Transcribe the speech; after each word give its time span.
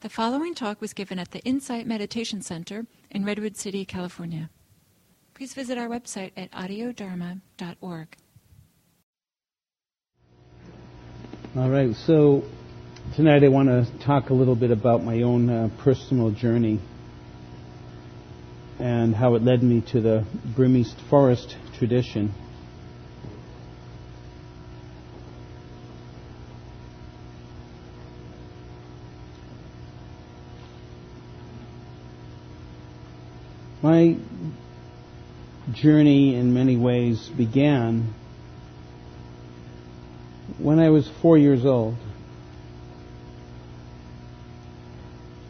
The 0.00 0.08
following 0.08 0.54
talk 0.54 0.80
was 0.80 0.92
given 0.92 1.18
at 1.18 1.32
the 1.32 1.40
Insight 1.40 1.84
Meditation 1.84 2.40
Center 2.40 2.86
in 3.10 3.24
Redwood 3.24 3.56
City, 3.56 3.84
California. 3.84 4.48
Please 5.34 5.54
visit 5.54 5.76
our 5.76 5.88
website 5.88 6.30
at 6.36 6.52
audiodharma.org. 6.52 8.16
All 11.56 11.68
right, 11.68 11.96
so 11.96 12.44
tonight 13.16 13.42
I 13.42 13.48
want 13.48 13.70
to 13.70 13.98
talk 13.98 14.30
a 14.30 14.34
little 14.34 14.54
bit 14.54 14.70
about 14.70 15.02
my 15.02 15.22
own 15.22 15.50
uh, 15.50 15.68
personal 15.78 16.30
journey 16.30 16.78
and 18.78 19.16
how 19.16 19.34
it 19.34 19.42
led 19.42 19.64
me 19.64 19.80
to 19.90 20.00
the 20.00 20.24
Burmese 20.54 20.94
forest 21.10 21.56
tradition. 21.76 22.32
My 33.90 34.16
journey 35.72 36.34
in 36.34 36.52
many 36.52 36.76
ways 36.76 37.30
began 37.30 38.12
when 40.58 40.78
I 40.78 40.90
was 40.90 41.08
four 41.22 41.38
years 41.38 41.64
old. 41.64 41.96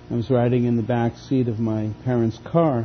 I 0.08 0.14
was 0.14 0.30
riding 0.30 0.66
in 0.66 0.76
the 0.76 0.84
back 0.84 1.16
seat 1.16 1.48
of 1.48 1.58
my 1.58 1.90
parents' 2.04 2.38
car. 2.44 2.84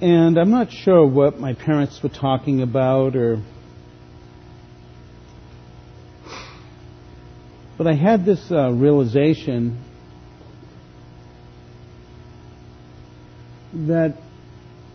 And 0.00 0.38
I'm 0.38 0.50
not 0.50 0.72
sure 0.72 1.06
what 1.06 1.38
my 1.38 1.52
parents 1.52 2.02
were 2.02 2.08
talking 2.08 2.62
about 2.62 3.14
or. 3.14 3.42
But 7.76 7.86
I 7.86 7.92
had 7.92 8.24
this 8.24 8.50
uh, 8.50 8.72
realization 8.72 9.84
that 13.72 14.16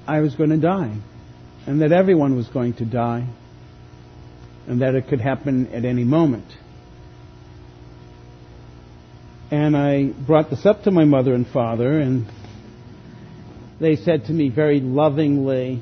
I 0.07 0.21
was 0.21 0.35
going 0.35 0.51
to 0.51 0.57
die, 0.57 0.95
and 1.65 1.81
that 1.81 1.91
everyone 1.91 2.35
was 2.35 2.47
going 2.47 2.73
to 2.75 2.85
die, 2.85 3.27
and 4.67 4.81
that 4.81 4.95
it 4.95 5.07
could 5.07 5.21
happen 5.21 5.67
at 5.73 5.85
any 5.85 6.03
moment. 6.03 6.45
And 9.51 9.77
I 9.77 10.05
brought 10.07 10.49
this 10.49 10.65
up 10.65 10.83
to 10.83 10.91
my 10.91 11.05
mother 11.05 11.33
and 11.33 11.47
father, 11.47 11.99
and 11.99 12.25
they 13.79 13.95
said 13.95 14.25
to 14.25 14.31
me 14.31 14.49
very 14.49 14.79
lovingly, 14.79 15.81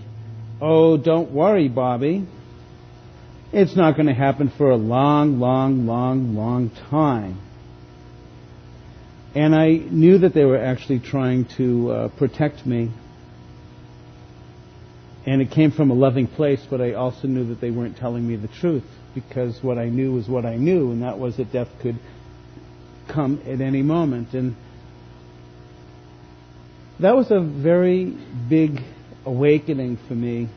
Oh, 0.61 0.97
don't 0.97 1.31
worry, 1.31 1.67
Bobby. 1.67 2.27
It's 3.51 3.75
not 3.75 3.95
going 3.95 4.07
to 4.07 4.13
happen 4.13 4.51
for 4.57 4.71
a 4.71 4.75
long, 4.75 5.39
long, 5.39 5.85
long, 5.85 6.35
long 6.35 6.71
time. 6.89 7.39
And 9.35 9.55
I 9.55 9.69
knew 9.71 10.19
that 10.19 10.33
they 10.33 10.45
were 10.45 10.57
actually 10.57 10.99
trying 10.99 11.45
to 11.57 11.91
uh, 11.91 12.07
protect 12.09 12.65
me. 12.65 12.91
And 15.25 15.41
it 15.41 15.51
came 15.51 15.71
from 15.71 15.89
a 15.89 15.93
loving 15.93 16.27
place, 16.27 16.65
but 16.69 16.81
I 16.81 16.93
also 16.93 17.27
knew 17.27 17.47
that 17.47 17.61
they 17.61 17.71
weren't 17.71 17.97
telling 17.97 18.27
me 18.27 18.35
the 18.35 18.47
truth 18.47 18.83
because 19.15 19.63
what 19.63 19.77
I 19.77 19.89
knew 19.89 20.13
was 20.13 20.27
what 20.27 20.45
I 20.45 20.57
knew, 20.57 20.91
and 20.91 21.01
that 21.01 21.17
was 21.17 21.37
that 21.37 21.51
death 21.51 21.69
could 21.81 21.97
come 23.07 23.41
at 23.45 23.61
any 23.61 23.81
moment. 23.81 24.33
And 24.33 24.55
that 26.99 27.15
was 27.15 27.31
a 27.31 27.39
very 27.39 28.05
big 28.49 28.81
awakening 29.25 29.97
for 30.07 30.13
me 30.13 30.49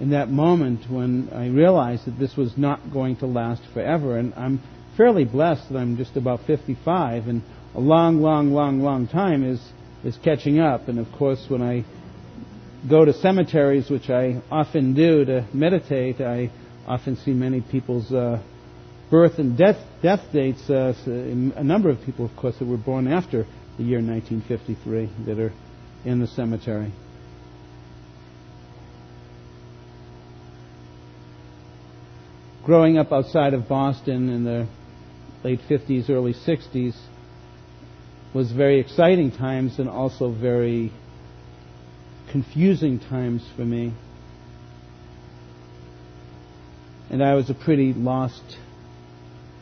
in 0.00 0.10
that 0.10 0.30
moment 0.30 0.88
when 0.90 1.28
I 1.32 1.48
realized 1.48 2.06
that 2.06 2.18
this 2.18 2.36
was 2.36 2.56
not 2.56 2.92
going 2.92 3.16
to 3.16 3.26
last 3.26 3.62
forever. 3.74 4.16
And 4.16 4.32
I'm 4.34 4.60
fairly 4.98 5.24
blessed 5.24 5.70
that 5.70 5.78
I'm 5.78 5.96
just 5.96 6.16
about 6.16 6.40
55, 6.46 7.28
and 7.28 7.40
a 7.76 7.80
long, 7.80 8.20
long, 8.20 8.52
long, 8.52 8.80
long 8.80 9.06
time 9.06 9.48
is 9.48 9.60
is 10.04 10.18
catching 10.22 10.58
up. 10.58 10.88
And 10.88 10.98
of 10.98 11.10
course, 11.12 11.44
when 11.48 11.62
I 11.62 11.84
go 12.88 13.04
to 13.04 13.12
cemeteries, 13.12 13.88
which 13.88 14.10
I 14.10 14.42
often 14.50 14.94
do 14.94 15.24
to 15.24 15.46
meditate, 15.54 16.20
I 16.20 16.50
often 16.86 17.16
see 17.16 17.32
many 17.32 17.60
people's 17.60 18.12
uh, 18.12 18.42
birth 19.10 19.38
and 19.38 19.56
death 19.56 19.78
death 20.02 20.20
dates. 20.32 20.68
Uh, 20.68 20.92
a 21.06 21.64
number 21.64 21.88
of 21.90 22.02
people, 22.02 22.24
of 22.24 22.36
course, 22.36 22.56
that 22.58 22.66
were 22.66 22.76
born 22.76 23.06
after 23.06 23.46
the 23.78 23.84
year 23.84 24.00
1953 24.00 25.26
that 25.26 25.38
are 25.38 25.52
in 26.04 26.18
the 26.18 26.26
cemetery. 26.26 26.92
Growing 32.64 32.98
up 32.98 33.12
outside 33.12 33.54
of 33.54 33.66
Boston 33.68 34.28
in 34.28 34.44
the 34.44 34.68
late 35.44 35.60
50s, 35.68 36.10
early 36.10 36.34
60s, 36.34 36.96
was 38.34 38.52
very 38.52 38.80
exciting 38.80 39.30
times 39.30 39.78
and 39.78 39.88
also 39.88 40.30
very 40.30 40.92
confusing 42.30 43.00
times 43.00 43.46
for 43.56 43.62
me. 43.62 43.92
And 47.10 47.22
I 47.22 47.34
was 47.34 47.48
a 47.48 47.54
pretty 47.54 47.94
lost 47.94 48.58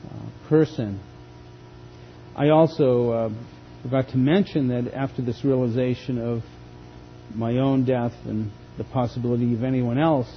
uh, 0.05 0.49
person. 0.49 1.01
I 2.35 2.49
also 2.49 3.11
uh, 3.11 3.31
forgot 3.83 4.09
to 4.09 4.17
mention 4.17 4.69
that 4.69 4.93
after 4.93 5.23
this 5.23 5.45
realization 5.45 6.19
of 6.19 6.43
my 7.35 7.59
own 7.59 7.85
death 7.85 8.15
and 8.25 8.51
the 8.79 8.85
possibility 8.85 9.55
of 9.55 9.63
anyone 9.63 9.99
else, 9.99 10.29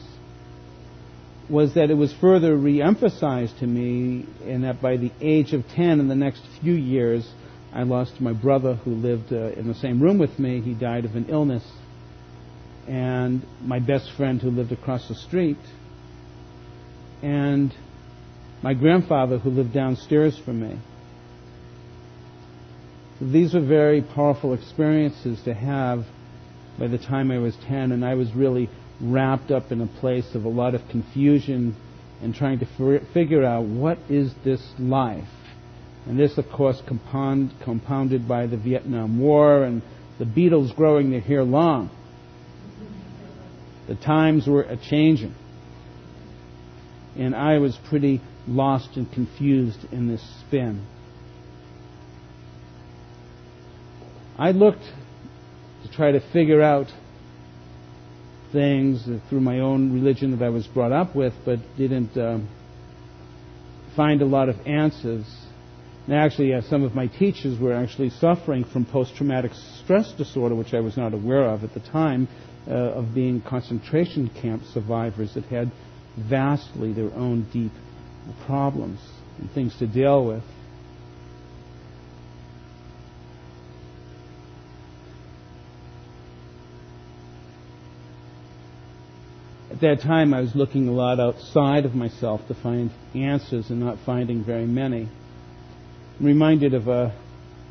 was 1.50 1.74
that 1.74 1.90
it 1.90 1.96
was 1.96 2.14
further 2.14 2.56
re-emphasized 2.56 3.58
to 3.60 3.68
me 3.68 4.26
in 4.46 4.62
that 4.62 4.82
by 4.82 4.98
the 4.98 5.12
age 5.20 5.54
of 5.54 5.68
10 5.70 6.00
in 6.00 6.08
the 6.08 6.16
next 6.16 6.44
few 6.62 6.74
years, 6.74 7.28
I 7.74 7.84
lost 7.84 8.22
my 8.22 8.34
brother 8.34 8.76
who 8.76 8.92
lived 8.92 9.34
uh, 9.34 9.52
in 9.52 9.68
the 9.68 9.76
same 9.76 10.02
room 10.02 10.18
with 10.18 10.38
me. 10.38 10.62
He 10.62 10.74
died 10.74 11.06
of 11.06 11.16
an 11.16 11.26
illness. 11.30 11.64
And 12.88 13.46
my 13.62 13.80
best 13.80 14.12
friend 14.16 14.42
who 14.42 14.50
lived 14.50 14.72
across 14.72 15.08
the 15.08 15.16
street. 15.16 15.58
And 17.22 17.74
my 18.62 18.74
grandfather 18.74 19.38
who 19.38 19.50
lived 19.50 19.74
downstairs 19.74 20.38
from 20.38 20.62
me. 20.62 20.80
These 23.22 23.54
were 23.54 23.66
very 23.66 24.02
powerful 24.02 24.54
experiences 24.54 25.42
to 25.44 25.54
have 25.54 26.06
by 26.80 26.88
the 26.88 26.98
time 26.98 27.32
I 27.32 27.40
was 27.40 27.56
10, 27.68 27.92
and 27.92 28.06
I 28.06 28.16
was 28.16 28.34
really 28.34 28.70
wrapped 29.02 29.52
up 29.52 29.72
in 29.72 29.82
a 29.82 29.88
place 29.88 30.36
of 30.36 30.46
a 30.46 30.50
lot 30.50 30.76
of 30.76 30.82
confusion 30.90 31.76
and 32.22 32.36
trying 32.36 32.60
to 32.60 33.02
figure 33.14 33.44
out 33.44 33.66
what 33.66 33.98
is 34.10 34.34
this 34.44 34.62
life. 34.78 35.28
And 36.06 36.20
this, 36.20 36.38
of 36.38 36.50
course, 36.50 36.82
compound, 36.88 37.54
compounded 37.64 38.28
by 38.28 38.48
the 38.48 38.58
Vietnam 38.58 39.20
War 39.20 39.64
and 39.64 39.82
the 40.18 40.26
Beatles 40.26 40.76
growing 40.76 41.12
their 41.12 41.22
hair 41.22 41.44
long. 41.44 41.90
The 43.88 43.96
times 43.96 44.48
were 44.48 44.64
a 44.64 44.78
changing. 44.78 45.36
And 47.18 47.36
I 47.36 47.58
was 47.58 47.78
pretty 47.90 48.22
lost 48.48 48.90
and 48.96 49.12
confused 49.12 49.80
in 49.92 50.08
this 50.08 50.22
spin. 50.42 50.86
I 54.38 54.52
looked 54.52 54.84
to 55.84 55.92
try 55.92 56.12
to 56.12 56.20
figure 56.32 56.62
out 56.62 56.88
things 58.52 59.08
through 59.30 59.42
my 59.42 59.60
own 59.60 59.94
religion 59.94 60.38
that 60.38 60.44
I 60.44 60.50
was 60.50 60.68
brought 60.68 60.92
up 60.92 61.16
with, 61.16 61.34
but 61.46 61.60
didn't 61.78 62.18
uh, 62.18 62.40
find 63.96 64.22
a 64.22 64.26
lot 64.26 64.50
of 64.50 64.56
answers. 64.66 65.26
And 66.06 66.16
actually, 66.16 66.54
uh, 66.54 66.62
some 66.62 66.84
of 66.84 66.96
my 66.96 67.08
teachers 67.08 67.60
were 67.60 67.74
actually 67.74 68.10
suffering 68.10 68.64
from 68.64 68.86
post-traumatic 68.86 69.52
stress 69.84 70.12
disorder, 70.14 70.56
which 70.56 70.74
I 70.74 70.80
was 70.80 70.98
not 70.98 71.14
aware 71.14 71.46
of 71.46 71.64
at 71.64 71.74
the 71.74 71.80
time, 71.80 72.28
uh, 72.68 72.74
of 72.74 73.14
being 73.14 73.42
concentration 73.42 74.30
camp 74.42 74.64
survivors 74.74 75.34
that 75.36 75.46
had 75.46 75.72
vastly 76.18 76.94
their 76.94 77.14
own 77.14 77.48
deep 77.52 77.72
problems 78.46 79.00
and 79.40 79.52
things 79.52 79.78
to 79.80 79.88
deal 79.88 80.26
with. 80.26 80.44
At 89.82 89.98
that 89.98 90.02
time 90.06 90.34
I 90.34 90.42
was 90.42 90.56
looking 90.56 90.90
a 90.90 90.92
lot 90.92 91.22
outside 91.22 91.86
of 91.86 91.96
myself 91.96 92.42
to 92.50 92.54
find 92.54 92.92
answers 93.16 93.70
and 93.70 93.80
not 93.80 93.98
finding 94.06 94.44
very 94.44 94.66
many. 94.66 95.08
I'm 96.20 96.26
reminded 96.26 96.74
of 96.74 96.90
uh, 96.90 97.12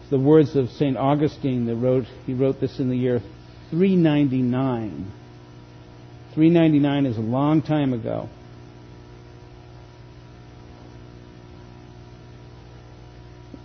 the 0.09 0.19
words 0.19 0.57
of 0.57 0.71
St. 0.71 0.97
Augustine 0.97 1.67
that 1.67 1.77
wrote, 1.77 2.05
he 2.25 2.33
wrote 2.33 2.61
this 2.61 2.79
in 2.79 2.89
the 2.89 2.97
year 2.97 3.21
399. 3.71 5.13
399 6.35 7.07
is 7.07 7.19
a 7.19 7.21
long 7.21 7.61
time 7.61 7.93
ago. 7.93 8.31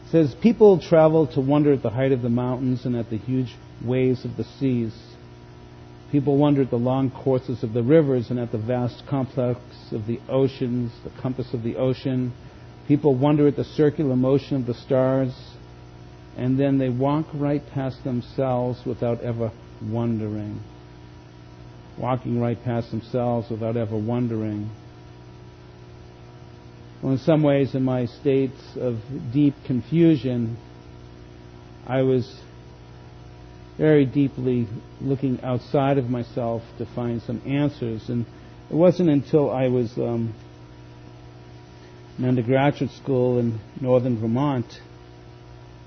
It 0.05 0.11
says, 0.11 0.35
People 0.41 0.81
travel 0.81 1.27
to 1.27 1.39
wonder 1.39 1.71
at 1.71 1.81
the 1.81 1.89
height 1.89 2.11
of 2.11 2.21
the 2.21 2.29
mountains 2.29 2.83
and 2.83 2.97
at 2.97 3.09
the 3.09 3.17
huge 3.17 3.55
waves 3.81 4.25
of 4.25 4.35
the 4.35 4.43
seas. 4.59 5.12
People 6.13 6.37
wonder 6.37 6.61
at 6.61 6.69
the 6.69 6.75
long 6.75 7.09
courses 7.09 7.63
of 7.63 7.73
the 7.73 7.81
rivers 7.81 8.29
and 8.29 8.39
at 8.39 8.51
the 8.51 8.57
vast 8.59 9.03
complex 9.07 9.59
of 9.91 10.05
the 10.05 10.19
oceans, 10.29 10.91
the 11.03 11.09
compass 11.09 11.55
of 11.55 11.63
the 11.63 11.75
ocean. 11.75 12.31
People 12.87 13.15
wonder 13.15 13.47
at 13.47 13.55
the 13.55 13.63
circular 13.63 14.15
motion 14.15 14.57
of 14.57 14.67
the 14.67 14.75
stars, 14.75 15.33
and 16.37 16.59
then 16.59 16.77
they 16.77 16.89
walk 16.89 17.25
right 17.33 17.65
past 17.71 18.03
themselves 18.03 18.85
without 18.85 19.21
ever 19.21 19.51
wondering. 19.81 20.61
Walking 21.97 22.39
right 22.39 22.63
past 22.63 22.91
themselves 22.91 23.49
without 23.49 23.75
ever 23.75 23.97
wondering. 23.97 24.69
Well, 27.01 27.13
in 27.13 27.17
some 27.17 27.41
ways, 27.41 27.73
in 27.73 27.81
my 27.81 28.05
states 28.05 28.61
of 28.79 28.99
deep 29.33 29.55
confusion, 29.65 30.57
I 31.87 32.03
was 32.03 32.42
very 33.77 34.05
deeply 34.05 34.67
looking 35.01 35.39
outside 35.43 35.97
of 35.97 36.09
myself 36.09 36.61
to 36.77 36.85
find 36.85 37.21
some 37.21 37.41
answers. 37.45 38.09
And 38.09 38.25
it 38.69 38.75
wasn't 38.75 39.09
until 39.09 39.49
I 39.49 39.67
was 39.67 39.97
um, 39.97 40.33
in 42.17 42.25
undergraduate 42.25 42.91
school 42.91 43.39
in 43.39 43.59
northern 43.81 44.19
Vermont, 44.19 44.65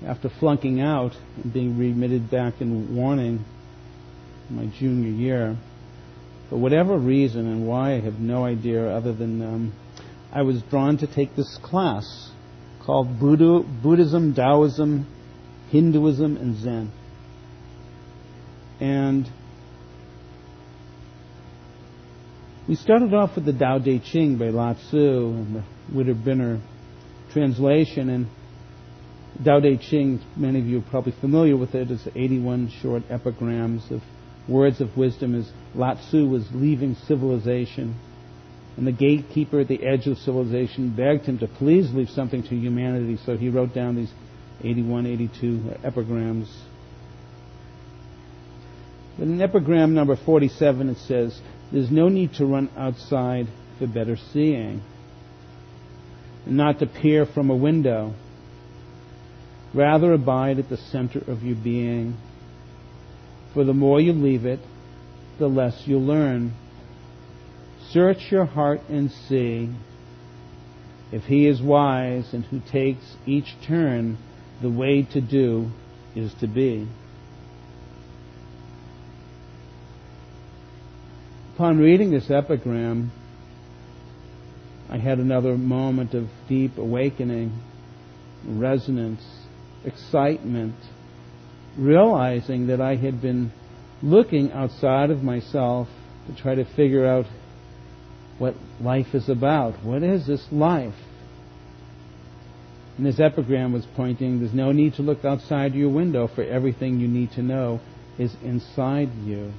after 0.05 0.29
flunking 0.29 0.79
out 0.79 1.13
and 1.41 1.51
being 1.51 1.77
remitted 1.77 2.29
back 2.29 2.61
in 2.61 2.95
warning 2.95 3.43
my 4.49 4.65
junior 4.77 5.09
year, 5.09 5.57
for 6.49 6.57
whatever 6.57 6.97
reason 6.97 7.47
and 7.47 7.67
why 7.67 7.93
I 7.95 7.99
have 8.01 8.19
no 8.19 8.45
idea 8.45 8.87
other 8.89 9.13
than 9.13 9.41
um, 9.41 9.73
I 10.31 10.43
was 10.43 10.61
drawn 10.63 10.97
to 10.99 11.07
take 11.07 11.35
this 11.35 11.57
class 11.63 12.31
called 12.85 13.19
Buddha, 13.19 13.67
Buddhism, 13.83 14.33
Taoism, 14.33 15.07
Hinduism, 15.69 16.37
and 16.37 16.55
Zen. 16.55 16.91
And 18.79 19.27
we 22.67 22.75
started 22.75 23.13
off 23.13 23.35
with 23.35 23.45
the 23.45 23.53
Tao 23.53 23.79
Te 23.79 23.99
Ching 23.99 24.37
by 24.37 24.49
Lao 24.49 24.73
Tzu 24.73 24.97
and 24.97 25.55
the 25.55 25.63
Witter 25.93 26.59
translation. 27.31 28.09
And 28.09 28.27
Tao 29.43 29.59
Te 29.59 29.77
Ching, 29.77 30.21
many 30.35 30.59
of 30.59 30.65
you 30.65 30.79
are 30.79 30.89
probably 30.89 31.13
familiar 31.19 31.57
with 31.57 31.73
it, 31.73 31.89
is 31.89 32.07
81 32.07 32.69
short 32.81 33.03
epigrams 33.09 33.89
of 33.89 34.01
words 34.47 34.79
of 34.79 34.95
wisdom 34.95 35.33
as 35.33 35.49
Lao 35.73 35.95
Tzu 35.95 36.27
was 36.27 36.47
leaving 36.53 36.95
civilization. 37.07 37.95
And 38.77 38.85
the 38.85 38.91
gatekeeper 38.91 39.61
at 39.61 39.67
the 39.67 39.83
edge 39.83 40.05
of 40.05 40.19
civilization 40.19 40.95
begged 40.95 41.25
him 41.25 41.39
to 41.39 41.47
please 41.47 41.91
leave 41.93 42.09
something 42.11 42.43
to 42.43 42.55
humanity, 42.55 43.17
so 43.25 43.35
he 43.35 43.49
wrote 43.49 43.73
down 43.73 43.95
these 43.95 44.11
81, 44.63 45.07
82 45.07 45.73
epigrams 45.83 46.47
but 49.17 49.27
in 49.27 49.41
epigram 49.41 49.93
number 49.93 50.15
47 50.15 50.89
it 50.89 50.97
says, 50.97 51.39
There's 51.71 51.91
no 51.91 52.09
need 52.09 52.33
to 52.35 52.45
run 52.45 52.69
outside 52.77 53.47
for 53.79 53.87
better 53.87 54.17
seeing, 54.33 54.81
and 56.45 56.57
not 56.57 56.79
to 56.79 56.85
peer 56.85 57.25
from 57.25 57.49
a 57.49 57.55
window. 57.55 58.13
Rather 59.73 60.13
abide 60.13 60.59
at 60.59 60.69
the 60.69 60.77
center 60.77 61.19
of 61.27 61.43
your 61.43 61.55
being. 61.55 62.15
For 63.53 63.63
the 63.63 63.73
more 63.73 63.99
you 63.99 64.13
leave 64.13 64.45
it, 64.45 64.59
the 65.39 65.47
less 65.47 65.83
you'll 65.85 66.05
learn. 66.05 66.53
Search 67.91 68.31
your 68.31 68.45
heart 68.45 68.81
and 68.89 69.11
see 69.11 69.69
if 71.11 71.23
he 71.23 71.47
is 71.47 71.61
wise 71.61 72.33
and 72.33 72.43
who 72.45 72.59
takes 72.59 73.15
each 73.25 73.55
turn, 73.65 74.17
the 74.61 74.69
way 74.69 75.03
to 75.03 75.21
do 75.21 75.71
is 76.15 76.33
to 76.35 76.47
be. 76.47 76.87
Upon 81.57 81.79
reading 81.79 82.11
this 82.11 82.29
epigram, 82.29 83.11
I 84.91 84.99
had 84.99 85.17
another 85.17 85.57
moment 85.57 86.13
of 86.13 86.27
deep 86.47 86.77
awakening, 86.77 87.51
resonance, 88.45 89.23
excitement, 89.83 90.75
realizing 91.75 92.67
that 92.67 92.79
I 92.79 92.95
had 92.95 93.23
been 93.23 93.51
looking 94.03 94.51
outside 94.51 95.09
of 95.09 95.23
myself 95.23 95.87
to 96.27 96.39
try 96.39 96.53
to 96.53 96.63
figure 96.75 97.07
out 97.07 97.25
what 98.37 98.53
life 98.79 99.15
is 99.15 99.27
about. 99.27 99.83
What 99.83 100.03
is 100.03 100.27
this 100.27 100.45
life? 100.51 100.93
And 102.97 103.05
this 103.07 103.19
epigram 103.19 103.73
was 103.73 103.87
pointing 103.95 104.41
there's 104.41 104.53
no 104.53 104.71
need 104.71 104.93
to 104.97 105.01
look 105.01 105.25
outside 105.25 105.73
your 105.73 105.89
window, 105.89 106.27
for 106.27 106.43
everything 106.43 106.99
you 106.99 107.07
need 107.07 107.31
to 107.31 107.41
know 107.41 107.79
is 108.19 108.35
inside 108.43 109.09
you. 109.25 109.53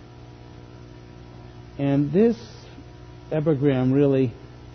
And 1.79 2.13
this 2.13 2.37
epigram 3.31 3.93
really 3.93 4.33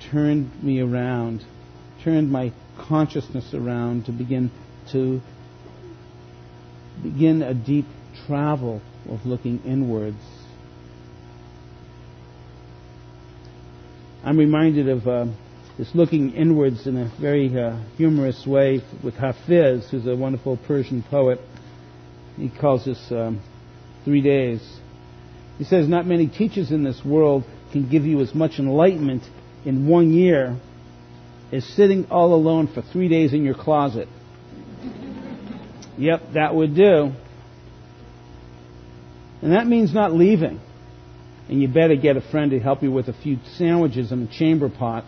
turned 0.09 0.63
me 0.63 0.79
around, 0.79 1.43
turned 2.03 2.31
my 2.31 2.53
consciousness 2.77 3.53
around 3.53 4.05
to 4.05 4.11
begin 4.11 4.51
to 4.91 5.21
begin 7.01 7.41
a 7.41 7.53
deep 7.53 7.85
travel 8.25 8.81
of 9.09 9.25
looking 9.25 9.61
inwards. 9.65 10.23
I'm 14.23 14.37
reminded 14.37 14.87
of 14.87 15.05
uh, 15.05 15.25
this 15.77 15.93
looking 15.93 16.33
inwards 16.33 16.87
in 16.87 16.95
a 16.95 17.11
very 17.19 17.59
uh, 17.59 17.77
humorous 17.97 18.47
way 18.47 18.81
with 19.03 19.15
Hafiz, 19.15 19.89
who's 19.89 20.07
a 20.07 20.15
wonderful 20.15 20.55
Persian 20.55 21.03
poet. 21.03 21.39
He 22.37 22.49
calls 22.49 22.85
this 22.85 23.11
um, 23.11 23.41
three 24.05 24.21
days. 24.21 24.61
He 25.57 25.63
says, 25.63 25.87
Not 25.87 26.05
many 26.05 26.27
teachers 26.27 26.71
in 26.71 26.83
this 26.83 27.01
world 27.05 27.43
can 27.71 27.89
give 27.89 28.05
you 28.05 28.21
as 28.21 28.33
much 28.33 28.59
enlightenment 28.59 29.23
in 29.65 29.87
one 29.87 30.13
year 30.13 30.57
as 31.51 31.63
sitting 31.75 32.07
all 32.09 32.33
alone 32.33 32.67
for 32.67 32.81
three 32.81 33.07
days 33.07 33.33
in 33.33 33.43
your 33.43 33.53
closet. 33.53 34.07
yep, 35.97 36.21
that 36.33 36.55
would 36.55 36.75
do. 36.75 37.11
And 39.41 39.51
that 39.51 39.67
means 39.67 39.93
not 39.93 40.13
leaving. 40.13 40.59
And 41.49 41.61
you 41.61 41.67
better 41.67 41.95
get 41.95 42.15
a 42.15 42.21
friend 42.21 42.51
to 42.51 42.59
help 42.59 42.81
you 42.81 42.91
with 42.91 43.09
a 43.09 43.13
few 43.13 43.37
sandwiches 43.57 44.11
in 44.11 44.23
a 44.23 44.27
chamber 44.27 44.69
pot. 44.69 45.03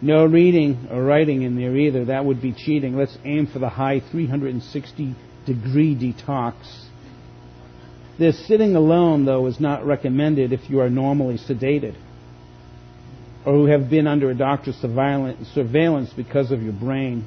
No 0.00 0.26
reading 0.26 0.88
or 0.90 1.02
writing 1.02 1.42
in 1.42 1.56
there 1.56 1.76
either. 1.76 2.06
That 2.06 2.24
would 2.24 2.42
be 2.42 2.52
cheating. 2.52 2.96
Let's 2.96 3.16
aim 3.24 3.46
for 3.46 3.58
the 3.58 3.68
high 3.68 4.00
360 4.10 5.14
degree 5.46 5.94
detox. 5.94 6.54
This 8.18 8.46
sitting 8.46 8.76
alone, 8.76 9.24
though, 9.24 9.46
is 9.46 9.58
not 9.58 9.86
recommended 9.86 10.52
if 10.52 10.68
you 10.68 10.80
are 10.80 10.90
normally 10.90 11.38
sedated 11.38 11.94
or 13.44 13.54
who 13.54 13.64
have 13.66 13.90
been 13.90 14.06
under 14.06 14.30
a 14.30 14.34
doctor's 14.34 14.76
surveillance 14.76 16.12
because 16.16 16.52
of 16.52 16.62
your 16.62 16.72
brain. 16.72 17.26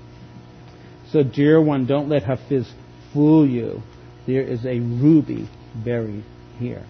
So, 1.11 1.23
dear 1.23 1.61
one, 1.61 1.85
don't 1.85 2.07
let 2.07 2.23
Hafiz 2.23 2.71
fool 3.13 3.47
you. 3.47 3.81
There 4.25 4.41
is 4.41 4.65
a 4.65 4.79
ruby 4.79 5.49
buried 5.83 6.23
here. 6.57 6.85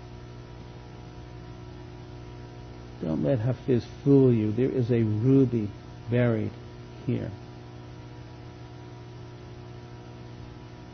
Don't 3.01 3.23
let 3.23 3.39
Hafiz 3.39 3.85
fool 4.03 4.33
you. 4.33 4.51
There 4.51 4.69
is 4.69 4.91
a 4.91 5.01
ruby 5.01 5.69
buried 6.09 6.51
here. 7.05 7.31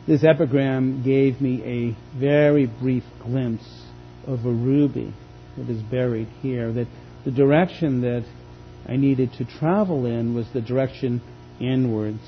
This 0.06 0.24
epigram 0.24 1.04
gave 1.04 1.40
me 1.40 1.62
a 1.62 2.18
very 2.18 2.66
brief 2.66 3.04
glimpse 3.22 3.84
of 4.26 4.44
a 4.44 4.50
ruby 4.50 5.14
that 5.56 5.70
is 5.70 5.80
buried 5.82 6.26
here. 6.40 6.72
That 6.72 6.88
the 7.24 7.30
direction 7.30 8.00
that 8.00 8.24
I 8.88 8.96
needed 8.96 9.32
to 9.34 9.44
travel 9.44 10.06
in 10.06 10.34
was 10.34 10.46
the 10.52 10.60
direction 10.60 11.22
inwards. 11.60 12.18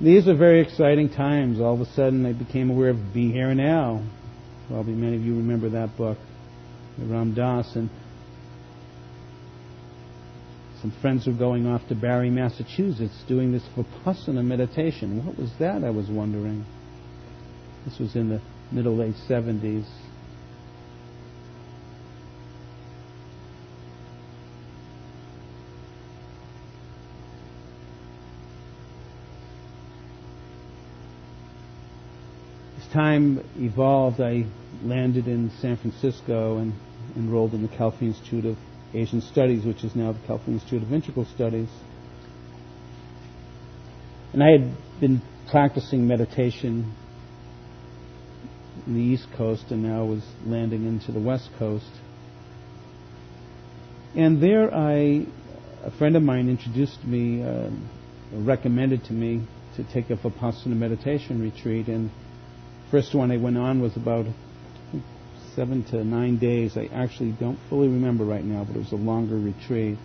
These 0.00 0.26
are 0.26 0.36
very 0.36 0.62
exciting 0.62 1.10
times. 1.10 1.60
All 1.60 1.74
of 1.74 1.80
a 1.80 1.92
sudden, 1.92 2.24
I 2.24 2.32
became 2.32 2.70
aware 2.70 2.90
of 2.90 3.12
Be 3.12 3.30
Here 3.30 3.52
Now. 3.54 4.02
Probably 4.68 4.94
many 4.94 5.16
of 5.16 5.22
you 5.22 5.36
remember 5.36 5.68
that 5.70 5.96
book, 5.98 6.16
Ram 6.98 7.34
Dass, 7.34 7.74
and 7.74 7.90
some 10.80 10.92
friends 11.00 11.26
were 11.26 11.32
going 11.32 11.66
off 11.66 11.86
to 11.88 11.94
Barre, 11.96 12.30
Massachusetts, 12.30 13.24
doing 13.26 13.50
this 13.50 13.64
Vipassana 13.76 14.44
meditation. 14.44 15.26
What 15.26 15.36
was 15.36 15.50
that, 15.58 15.82
I 15.82 15.90
was 15.90 16.08
wondering? 16.08 16.64
This 17.84 17.98
was 17.98 18.14
in 18.14 18.28
the 18.28 18.40
middle 18.70 18.94
late 18.96 19.16
70s. 19.28 19.84
As 32.76 32.92
time 32.92 33.44
evolved, 33.56 34.20
I 34.20 34.46
landed 34.84 35.26
in 35.26 35.50
San 35.60 35.76
Francisco 35.76 36.58
and 36.58 36.72
enrolled 37.16 37.52
in 37.52 37.62
the 37.62 37.68
California 37.68 38.14
Institute 38.14 38.44
of 38.44 38.56
Asian 38.94 39.20
Studies, 39.20 39.64
which 39.64 39.84
is 39.84 39.94
now 39.94 40.12
the 40.12 40.18
California 40.26 40.60
Institute 40.60 40.82
of 40.82 40.92
Integral 40.92 41.26
Studies. 41.34 41.68
And 44.32 44.42
I 44.42 44.50
had 44.50 45.00
been 45.00 45.22
practicing 45.50 46.06
meditation 46.06 46.94
in 48.86 48.94
the 48.94 49.00
East 49.00 49.26
Coast 49.36 49.64
and 49.70 49.82
now 49.82 50.04
was 50.04 50.22
landing 50.46 50.86
into 50.86 51.12
the 51.12 51.20
West 51.20 51.50
Coast. 51.58 51.90
And 54.14 54.42
there 54.42 54.72
I, 54.74 55.26
a 55.84 55.90
friend 55.98 56.16
of 56.16 56.22
mine 56.22 56.48
introduced 56.48 57.04
me, 57.04 57.42
uh, 57.42 57.70
recommended 58.32 59.04
to 59.04 59.12
me 59.12 59.46
to 59.76 59.84
take 59.84 60.10
a 60.10 60.16
Vipassana 60.16 60.76
meditation 60.76 61.40
retreat. 61.40 61.88
And 61.88 62.10
first 62.90 63.14
one 63.14 63.30
I 63.30 63.36
went 63.36 63.58
on 63.58 63.80
was 63.80 63.96
about 63.96 64.26
seven 65.58 65.82
to 65.82 66.04
nine 66.04 66.38
days. 66.38 66.76
I 66.76 66.88
actually 66.94 67.32
don't 67.32 67.58
fully 67.68 67.88
remember 67.88 68.24
right 68.24 68.44
now, 68.44 68.62
but 68.62 68.76
it 68.76 68.78
was 68.78 68.92
a 68.92 68.96
longer 68.96 69.36
retreat. 69.36 69.98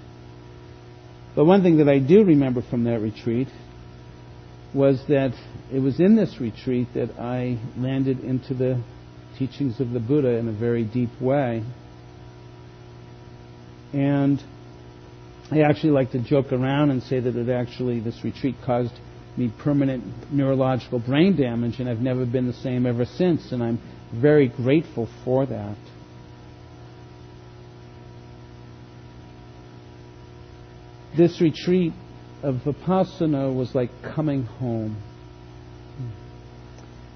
But 1.36 1.46
one 1.46 1.62
thing 1.62 1.78
that 1.78 1.88
I 1.88 2.00
do 2.00 2.24
remember 2.24 2.64
from 2.64 2.86
that 2.86 3.00
retreat 3.00 3.50
was 4.74 5.00
that 5.10 5.32
it 5.72 5.78
was 5.78 6.00
in 6.00 6.16
this 6.16 6.38
retreat 6.40 6.88
that 6.96 7.20
I 7.20 7.60
landed 7.78 8.22
into 8.22 8.56
the 8.56 8.84
teachings 9.38 9.80
of 9.80 9.92
the 9.92 10.00
Buddha 10.00 10.38
in 10.38 10.48
a 10.48 10.52
very 10.52 10.86
deep 10.86 11.22
way. 11.22 11.64
And 13.94 14.42
I 15.52 15.62
actually 15.62 15.92
like 15.92 16.14
to 16.14 16.20
joke 16.20 16.52
around 16.52 16.90
and 16.90 17.04
say 17.04 17.20
that 17.20 17.36
it 17.36 17.50
actually, 17.50 18.00
this 18.00 18.24
retreat 18.24 18.56
caused 18.66 18.94
me 19.38 19.54
permanent 19.60 20.04
neurological 20.32 20.98
brain 20.98 21.36
damage, 21.40 21.80
and 21.80 21.88
I've 21.88 22.00
never 22.00 22.26
been 22.26 22.48
the 22.48 22.54
same 22.54 22.88
ever 22.88 23.06
since, 23.06 23.52
and 23.52 23.62
I'm 23.62 23.80
very 24.14 24.48
grateful 24.48 25.10
for 25.24 25.46
that. 25.46 25.78
This 31.16 31.42
retreat 31.42 31.94
of 32.42 32.56
Vipassana 32.66 33.56
was 33.56 33.74
like 33.76 33.90
coming 34.02 34.44
home. 34.44 34.98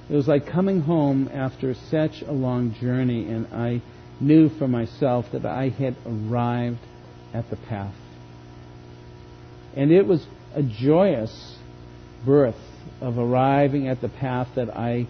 It 0.09 0.15
was 0.15 0.27
like 0.27 0.47
coming 0.47 0.81
home 0.81 1.29
after 1.33 1.73
such 1.73 2.21
a 2.21 2.31
long 2.31 2.73
journey, 2.75 3.27
and 3.27 3.47
I 3.53 3.81
knew 4.19 4.49
for 4.49 4.67
myself 4.67 5.25
that 5.33 5.45
I 5.45 5.69
had 5.69 5.95
arrived 6.05 6.79
at 7.33 7.49
the 7.49 7.57
path. 7.57 7.95
And 9.75 9.91
it 9.91 10.07
was 10.07 10.25
a 10.55 10.63
joyous 10.63 11.57
birth 12.25 12.55
of 13.01 13.17
arriving 13.17 13.87
at 13.87 14.01
the 14.01 14.09
path 14.09 14.47
that 14.55 14.75
I 14.75 15.07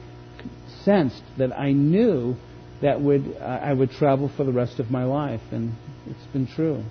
sensed, 0.88 1.22
that 1.38 1.52
I 1.52 1.74
knew 1.74 2.38
that 2.82 3.02
would 3.02 3.36
uh, 3.40 3.44
I 3.44 3.74
would 3.74 3.92
travel 3.92 4.32
for 4.38 4.46
the 4.46 4.54
rest 4.54 4.80
of 4.80 4.90
my 4.90 5.04
life, 5.04 5.42
and 5.52 5.74
it's 6.06 6.26
been 6.32 6.48
true. 6.48 6.82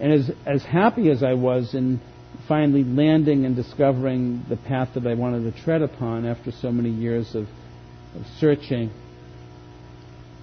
And 0.00 0.12
as, 0.12 0.30
as 0.44 0.64
happy 0.64 1.10
as 1.10 1.22
I 1.22 1.34
was 1.34 1.74
in 1.74 2.00
finally 2.46 2.82
landing 2.84 3.44
and 3.44 3.54
discovering 3.54 4.44
the 4.48 4.56
path 4.56 4.90
that 4.94 5.06
I 5.06 5.14
wanted 5.14 5.52
to 5.52 5.62
tread 5.62 5.82
upon 5.82 6.26
after 6.26 6.50
so 6.50 6.70
many 6.70 6.90
years 6.90 7.34
of, 7.34 7.44
of 8.14 8.26
searching, 8.38 8.90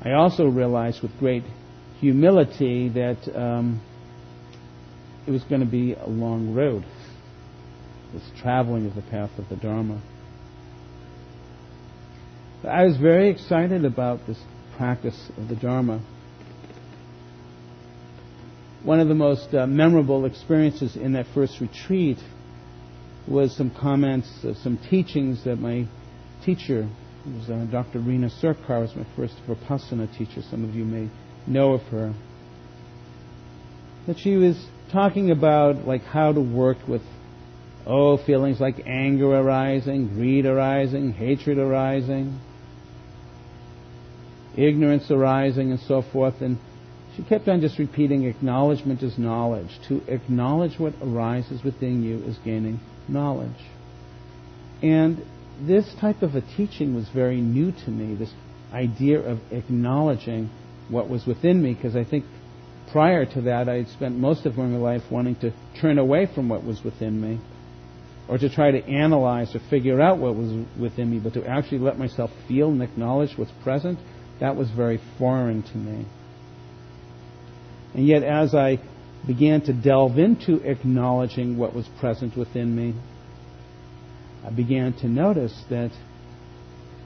I 0.01 0.12
also 0.12 0.45
realized 0.45 1.01
with 1.01 1.17
great 1.19 1.43
humility 2.00 2.89
that 2.89 3.36
um, 3.36 3.81
it 5.27 5.31
was 5.31 5.43
going 5.43 5.62
to 5.62 5.67
be 5.67 5.93
a 5.93 6.07
long 6.07 6.53
road, 6.53 6.86
this 8.13 8.24
traveling 8.41 8.86
of 8.88 8.95
the 8.95 9.01
path 9.03 9.31
of 9.38 9.50
the 9.50 9.55
Dharma. 9.55 10.01
I 12.67 12.86
was 12.86 12.98
very 12.98 13.29
excited 13.29 13.86
about 13.86 14.25
this 14.27 14.39
practice 14.77 15.31
of 15.38 15.48
the 15.48 15.55
Dharma 15.55 16.01
one 18.86 19.00
of 19.00 19.07
the 19.07 19.15
most 19.15 19.53
uh, 19.53 19.65
memorable 19.65 20.25
experiences 20.25 20.95
in 20.95 21.13
that 21.13 21.25
first 21.34 21.60
retreat 21.60 22.19
was 23.27 23.55
some 23.57 23.72
comments, 23.72 24.29
uh, 24.45 24.53
some 24.62 24.77
teachings 24.89 25.43
that 25.43 25.55
my 25.55 25.88
teacher, 26.45 26.88
was 27.25 27.50
uh, 27.50 27.65
Dr. 27.72 28.00
Rina 28.00 28.29
Sircar, 28.29 28.81
was 28.81 28.95
my 28.95 29.05
first 29.15 29.34
Vipassana 29.48 30.15
teacher. 30.15 30.43
Some 30.51 30.63
of 30.63 30.75
you 30.75 30.86
may 30.86 31.10
know 31.48 31.74
of 31.74 31.81
her. 31.88 32.13
That 34.05 34.19
she 34.19 34.36
was 34.36 34.63
talking 34.91 35.31
about 35.31 35.88
like 35.88 36.03
how 36.03 36.31
to 36.31 36.39
work 36.39 36.77
with 36.88 37.01
oh 37.88 38.17
feelings 38.24 38.60
like 38.60 38.86
anger 38.86 39.34
arising, 39.36 40.10
greed 40.10 40.45
arising, 40.45 41.12
hatred 41.13 41.57
arising, 41.57 42.39
ignorance 44.58 45.10
arising, 45.10 45.72
and 45.72 45.80
so 45.80 46.02
forth, 46.02 46.42
and 46.42 46.58
she 47.16 47.24
kept 47.24 47.48
on 47.48 47.62
just 47.62 47.80
repeating 47.80 48.26
acknowledgement 48.26 49.02
is 49.02 49.18
knowledge. 49.18 49.80
To 49.88 50.02
acknowledge 50.08 50.78
what 50.78 50.94
arises 51.02 51.64
within 51.64 52.04
you 52.04 52.24
is 52.26 52.38
gaining 52.44 52.80
knowledge. 53.08 53.52
And 54.82 55.24
this 55.62 55.94
type 56.02 56.22
of 56.22 56.36
a 56.36 56.42
teaching 56.42 56.94
was 56.94 57.08
very 57.10 57.40
new 57.40 57.72
to 57.72 57.90
me, 57.90 58.16
this 58.16 58.34
idea 58.74 59.20
of 59.20 59.40
acknowledging 59.52 60.50
what 60.90 61.10
was 61.10 61.26
within 61.26 61.62
me, 61.64 61.74
because 61.74 61.96
I 61.96 62.04
think 62.04 62.26
prior 62.92 63.26
to 63.26 63.42
that 63.42 63.70
I 63.70 63.76
had 63.76 63.88
spent 63.88 64.18
most 64.18 64.46
of 64.46 64.58
my 64.58 64.66
life 64.66 65.02
wanting 65.10 65.36
to 65.38 65.54
turn 65.80 65.98
away 65.98 66.28
from 66.34 66.50
what 66.50 66.66
was 66.66 66.84
within 66.84 67.22
me, 67.22 67.40
or 68.28 68.38
to 68.38 68.50
try 68.50 68.72
to 68.72 68.84
analyze 68.84 69.56
or 69.56 69.60
figure 69.70 70.02
out 70.02 70.18
what 70.18 70.36
was 70.36 70.66
within 70.80 71.10
me, 71.10 71.20
but 71.20 71.34
to 71.34 71.48
actually 71.48 71.80
let 71.80 71.98
myself 71.98 72.32
feel 72.48 72.70
and 72.70 72.82
acknowledge 72.84 73.38
what's 73.38 73.52
present, 73.64 73.98
that 74.39 74.56
was 74.56 74.70
very 74.72 75.00
foreign 75.18 75.63
to 75.63 75.77
me. 75.77 76.06
And 77.94 78.06
yet, 78.06 78.24
as 78.24 78.54
I 78.54 78.80
began 79.25 79.62
to 79.62 79.74
delve 79.74 80.20
into 80.20 80.56
acknowledging 80.70 81.58
what 81.58 81.74
was 81.74 81.88
present 82.00 82.38
within 82.38 82.75
me, 82.75 82.94
I 84.46 84.51
began 84.51 84.94
to 85.00 85.08
notice 85.08 85.58
that 85.70 85.92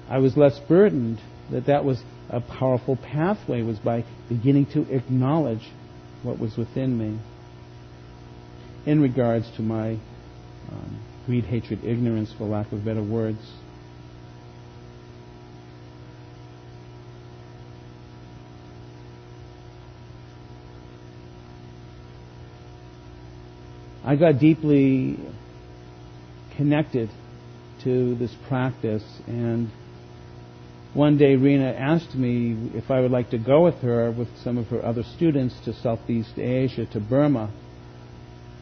I 0.10 0.18
was 0.18 0.36
less 0.36 0.60
burdened, 0.68 1.22
that 1.52 1.68
that 1.68 1.86
was 1.86 2.02
a 2.30 2.42
powerful 2.42 2.96
pathway, 2.96 3.62
was 3.62 3.78
by 3.78 4.04
beginning 4.28 4.66
to 4.74 4.82
acknowledge 4.94 5.72
what 6.24 6.40
was 6.40 6.58
within 6.58 6.98
me 6.98 7.20
in 8.86 9.02
regards 9.02 9.50
to 9.56 9.62
my 9.62 9.92
um, 10.72 11.00
greed, 11.26 11.46
hatred, 11.46 11.84
ignorance, 11.84 12.34
for 12.38 12.46
lack 12.46 12.72
of 12.72 12.84
better 12.84 13.04
words. 13.04 13.40
I 24.10 24.16
got 24.16 24.40
deeply 24.40 25.20
connected 26.58 27.12
to 27.84 28.16
this 28.16 28.34
practice, 28.48 29.04
and 29.28 29.70
one 30.96 31.20
day 31.20 31.36
Rina 31.36 31.68
asked 31.78 32.16
me 32.16 32.72
if 32.74 32.90
I 32.90 33.02
would 33.02 33.12
like 33.12 33.30
to 33.30 33.38
go 33.38 33.62
with 33.62 33.76
her, 33.82 34.10
with 34.10 34.30
some 34.44 34.58
of 34.58 34.66
her 34.70 34.84
other 34.84 35.04
students, 35.04 35.54
to 35.66 35.74
Southeast 35.74 36.40
Asia, 36.40 36.88
to 36.88 37.00
Burma, 37.00 37.52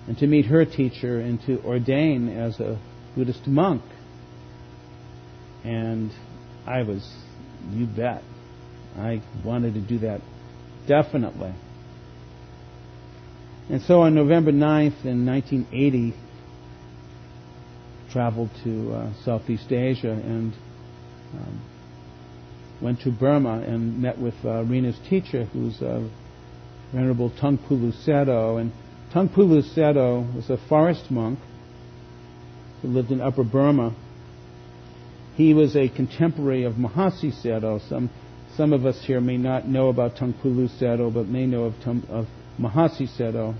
and 0.06 0.18
to 0.18 0.28
meet 0.28 0.48
her 0.48 0.66
teacher 0.66 1.22
and 1.22 1.42
to 1.44 1.64
ordain 1.64 2.28
as 2.28 2.60
a 2.60 2.78
Buddhist 3.16 3.48
monk. 3.48 3.84
And 5.64 6.12
I 6.66 6.84
was, 6.84 7.10
you 7.72 7.86
bet, 7.86 8.22
I 8.98 9.22
wanted 9.46 9.76
to 9.76 9.80
do 9.80 10.00
that 10.00 10.20
definitely. 10.88 11.54
And 13.70 13.82
so 13.82 14.02
on 14.02 14.16
November 14.16 14.52
9th 14.52 15.04
in 15.04 15.26
1980, 15.26 16.14
traveled 18.12 18.50
to 18.64 18.94
uh, 18.94 19.14
Southeast 19.26 19.72
Asia 19.72 20.12
and 20.12 20.54
um, 21.34 21.62
went 22.82 23.02
to 23.02 23.12
Burma 23.12 23.60
and 23.60 24.02
met 24.02 24.18
with 24.18 24.36
uh, 24.46 24.64
Rina's 24.64 24.98
teacher, 25.10 25.44
who's 25.46 25.82
uh, 25.82 26.08
Venerable 26.94 27.30
Taungpulu 27.30 27.92
Sayadaw. 28.06 28.62
And 28.62 28.72
Taungpulu 29.14 29.62
Sayadaw 29.76 30.34
was 30.34 30.50
a 30.50 30.58
forest 30.70 31.12
monk 31.12 31.38
who 32.82 32.88
lived 32.88 33.12
in 33.12 33.20
Upper 33.20 33.44
Burma. 33.44 33.94
He 35.36 35.54
was 35.54 35.76
a 35.76 35.90
contemporary 35.90 36.64
of 36.64 36.76
Mahasi 36.76 37.34
Sayadaw. 37.44 37.88
Some, 37.90 38.10
some 38.56 38.72
of 38.72 38.86
us 38.86 39.04
here 39.06 39.20
may 39.20 39.38
not 39.38 39.68
know 39.68 39.90
about 39.90 40.16
Taungpulu 40.16 40.70
Sayadaw, 40.80 41.14
but 41.14 41.28
may 41.28 41.46
know 41.46 41.66
of, 41.66 41.74
of 42.10 42.28
Mahasi 42.60 43.08
Sayadaw. 43.18 43.56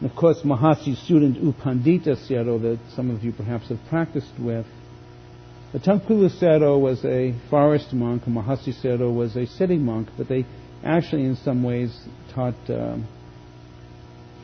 And 0.00 0.10
of 0.10 0.16
course, 0.16 0.42
Mahasi's 0.44 0.98
student 0.98 1.36
Upandita 1.36 2.16
Pandita 2.16 2.28
Sayadaw 2.28 2.62
that 2.62 2.78
some 2.94 3.10
of 3.10 3.22
you 3.22 3.32
perhaps 3.32 3.68
have 3.68 3.78
practiced 3.88 4.38
with. 4.38 4.66
But 5.72 5.82
Taungpulu 5.82 6.30
Sayadaw 6.40 6.80
was 6.80 7.04
a 7.04 7.34
forest 7.50 7.92
monk, 7.92 8.22
and 8.26 8.36
Mahasi 8.36 8.74
Sayadaw 8.82 9.14
was 9.14 9.36
a 9.36 9.46
city 9.46 9.76
monk, 9.76 10.08
but 10.16 10.28
they 10.28 10.46
actually 10.84 11.24
in 11.24 11.36
some 11.36 11.62
ways 11.62 12.06
taught 12.32 12.54
um, 12.68 13.06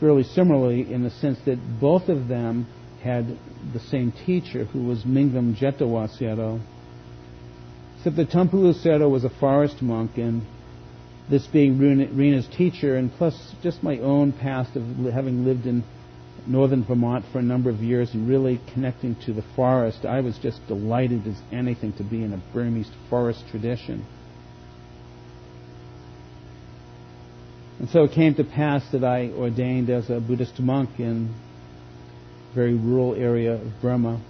fairly 0.01 0.25
similarly 0.25 0.93
in 0.93 1.03
the 1.03 1.11
sense 1.11 1.39
that 1.47 1.59
both 1.81 2.09
of 2.09 2.29
them 2.29 2.67
had 3.03 3.39
the 3.73 3.81
same 3.81 4.13
teacher 4.27 4.65
who 4.65 4.85
was 4.85 5.05
Mingun 5.05 5.57
Jetawun 5.57 6.11
Sayadaw. 6.19 6.61
Except 7.97 8.17
that 8.17 8.31
Taungpulu 8.31 8.75
Sayadaw 8.75 9.11
was 9.11 9.25
a 9.25 9.31
forest 9.31 9.81
monk 9.81 10.19
and 10.19 10.43
this 11.29 11.47
being 11.47 11.79
Rina's 11.79 12.47
teacher, 12.49 12.97
and 12.97 13.13
plus 13.13 13.55
just 13.63 13.83
my 13.83 13.99
own 13.99 14.33
past 14.33 14.77
of 14.77 14.83
having 15.13 15.45
lived 15.45 15.67
in 15.67 15.83
northern 16.47 16.85
Vermont 16.85 17.25
for 17.33 17.39
a 17.39 17.43
number 17.43 17.71
of 17.71 17.83
years 17.83 18.13
and 18.13 18.29
really 18.29 18.61
connecting 18.75 19.17
to 19.25 19.33
the 19.33 19.45
forest, 19.57 20.05
I 20.05 20.21
was 20.21 20.37
just 20.39 20.67
delighted 20.69 21.27
as 21.27 21.37
anything 21.51 21.95
to 21.95 22.05
be 22.05 22.23
in 22.23 22.33
a 22.35 22.43
Burmese 22.53 22.91
forest 23.09 23.43
tradition. 23.51 24.05
And 27.79 27.89
so 27.89 28.05
it 28.05 28.13
came 28.13 28.35
to 28.35 28.45
pass 28.45 28.83
that 28.93 29.03
I 29.03 29.31
ordained 29.31 29.91
as 29.91 30.11
a 30.11 30.21
Buddhist 30.21 30.61
monk 30.61 30.91
in 30.99 31.35
a 32.51 32.55
very 32.55 32.75
rural 32.75 33.15
area 33.15 33.55
of 33.55 33.81
Burma 33.81 34.21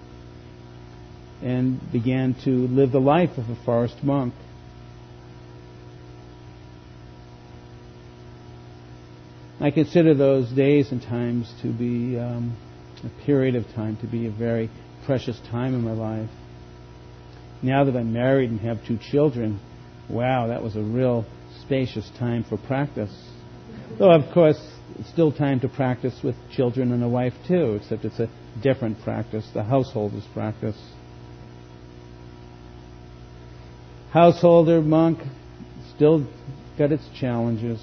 and 1.43 1.81
began 1.93 2.35
to 2.45 2.51
live 2.69 2.93
the 2.93 3.01
life 3.01 3.37
of 3.37 3.51
a 3.51 3.57
forest 3.65 4.03
monk. 4.03 4.33
I 9.61 9.71
consider 9.71 10.15
those 10.15 10.51
days 10.51 10.91
and 10.91 11.01
times 11.01 11.53
to 11.63 11.73
be 11.73 12.19
um, 12.19 12.57
a 13.05 13.25
period 13.25 13.55
of 13.55 13.65
time 13.75 13.97
to 13.99 14.07
be 14.07 14.27
a 14.27 14.31
very 14.31 14.71
precious 15.07 15.39
time 15.51 15.75
in 15.75 15.83
my 15.83 15.93
life. 15.93 16.31
Now 17.63 17.85
that 17.85 17.97
I'm 17.97 18.13
married 18.13 18.51
and 18.51 18.61
have 18.61 18.85
two 18.87 18.99
children, 18.99 19.61
wow, 20.11 20.49
that 20.49 20.63
was 20.63 20.77
a 20.77 20.83
real 20.83 21.25
spacious 21.63 22.11
time 22.19 22.45
for 22.45 22.59
practice. 22.59 23.15
Though, 23.99 24.13
of 24.13 24.33
course, 24.35 24.61
it's 24.99 25.09
still 25.11 25.33
time 25.33 25.61
to 25.61 25.69
practice 25.69 26.19
with 26.23 26.35
children 26.53 26.93
and 26.93 27.03
a 27.03 27.09
wife 27.09 27.35
too, 27.47 27.79
except 27.81 28.05
it's 28.05 28.19
a 28.19 28.29
different 28.63 29.01
practice, 29.03 29.49
the 29.55 29.63
householder's 29.63 30.27
practice. 30.35 30.77
Householder, 34.11 34.81
monk, 34.81 35.21
still 35.95 36.27
got 36.77 36.93
its 36.93 37.09
challenges. 37.19 37.81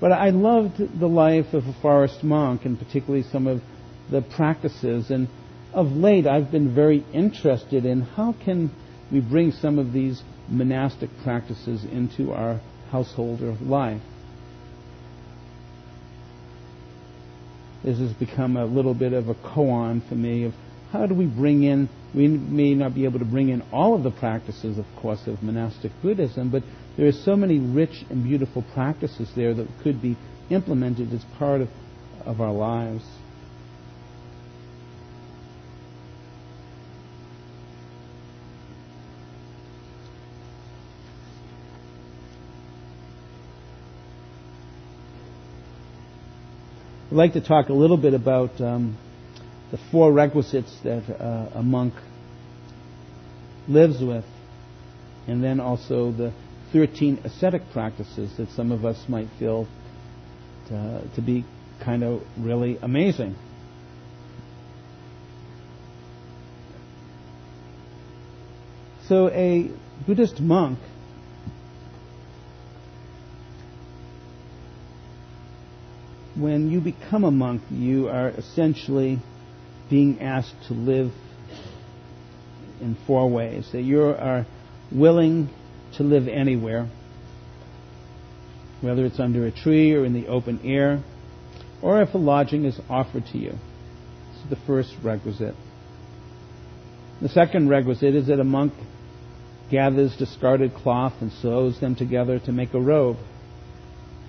But 0.00 0.12
I 0.12 0.30
loved 0.30 1.00
the 1.00 1.08
life 1.08 1.54
of 1.54 1.66
a 1.66 1.72
forest 1.72 2.22
monk, 2.22 2.64
and 2.64 2.78
particularly 2.78 3.22
some 3.22 3.46
of 3.46 3.62
the 4.10 4.22
practices. 4.22 5.10
And 5.10 5.28
of 5.72 5.92
late, 5.92 6.26
I've 6.26 6.50
been 6.50 6.74
very 6.74 7.04
interested 7.12 7.84
in 7.84 8.02
how 8.02 8.34
can 8.44 8.70
we 9.10 9.20
bring 9.20 9.52
some 9.52 9.78
of 9.78 9.92
these 9.92 10.22
monastic 10.48 11.10
practices 11.22 11.84
into 11.84 12.32
our 12.32 12.60
householder 12.90 13.56
life. 13.62 14.02
This 17.82 17.98
has 17.98 18.12
become 18.12 18.56
a 18.56 18.64
little 18.64 18.94
bit 18.94 19.12
of 19.12 19.28
a 19.28 19.34
koan 19.34 20.06
for 20.08 20.14
me 20.14 20.44
of 20.44 20.54
how 20.92 21.06
do 21.06 21.14
we 21.14 21.26
bring 21.26 21.62
in, 21.64 21.88
we 22.14 22.28
may 22.28 22.74
not 22.74 22.94
be 22.94 23.04
able 23.04 23.18
to 23.18 23.24
bring 23.24 23.48
in 23.48 23.62
all 23.72 23.94
of 23.94 24.02
the 24.02 24.10
practices, 24.10 24.78
of 24.78 24.86
course, 24.96 25.26
of 25.26 25.42
monastic 25.42 25.92
Buddhism, 26.02 26.50
but 26.50 26.62
there 26.96 27.06
are 27.06 27.12
so 27.12 27.36
many 27.36 27.58
rich 27.58 28.04
and 28.08 28.24
beautiful 28.24 28.62
practices 28.72 29.30
there 29.34 29.52
that 29.54 29.66
could 29.82 30.00
be 30.00 30.16
implemented 30.50 31.12
as 31.12 31.24
part 31.38 31.60
of, 31.60 31.68
of 32.24 32.40
our 32.40 32.52
lives. 32.52 33.04
I'd 47.10 47.14
like 47.16 47.32
to 47.34 47.40
talk 47.40 47.68
a 47.68 47.72
little 47.72 47.96
bit 47.96 48.14
about 48.14 48.60
um, 48.60 48.98
the 49.70 49.78
four 49.90 50.12
requisites 50.12 50.74
that 50.84 51.02
uh, 51.20 51.50
a 51.54 51.62
monk 51.62 51.94
lives 53.68 54.02
with, 54.02 54.24
and 55.26 55.42
then 55.42 55.60
also 55.60 56.12
the 56.12 56.32
13 56.72 57.20
ascetic 57.24 57.62
practices 57.72 58.36
that 58.36 58.48
some 58.50 58.70
of 58.70 58.84
us 58.84 59.08
might 59.08 59.28
feel 59.38 59.66
to, 60.68 61.02
to 61.14 61.20
be 61.20 61.44
kind 61.80 62.02
of 62.02 62.22
really 62.38 62.78
amazing. 62.82 63.34
So, 69.08 69.30
a 69.30 69.70
Buddhist 70.06 70.40
monk 70.40 70.78
when 76.36 76.70
you 76.70 76.80
become 76.80 77.24
a 77.24 77.30
monk, 77.30 77.62
you 77.70 78.08
are 78.08 78.28
essentially 78.28 79.18
being 79.88 80.20
asked 80.20 80.54
to 80.68 80.74
live 80.74 81.12
in 82.80 82.96
four 83.06 83.30
ways. 83.30 83.68
That 83.72 83.82
you 83.82 84.02
are 84.02 84.46
willing 84.92 85.48
to 85.96 86.02
live 86.02 86.28
anywhere, 86.28 86.88
whether 88.80 89.04
it's 89.04 89.20
under 89.20 89.46
a 89.46 89.50
tree 89.50 89.94
or 89.94 90.04
in 90.04 90.12
the 90.12 90.26
open 90.26 90.60
air, 90.64 91.02
or 91.82 92.02
if 92.02 92.14
a 92.14 92.18
lodging 92.18 92.64
is 92.64 92.78
offered 92.88 93.26
to 93.32 93.38
you. 93.38 93.50
This 93.50 94.44
is 94.44 94.50
the 94.50 94.66
first 94.66 94.94
requisite. 95.02 95.54
The 97.20 97.28
second 97.28 97.68
requisite 97.68 98.14
is 98.14 98.26
that 98.26 98.40
a 98.40 98.44
monk 98.44 98.74
gathers 99.70 100.16
discarded 100.16 100.74
cloth 100.74 101.14
and 101.20 101.32
sews 101.32 101.80
them 101.80 101.96
together 101.96 102.38
to 102.40 102.52
make 102.52 102.74
a 102.74 102.80
robe. 102.80 103.16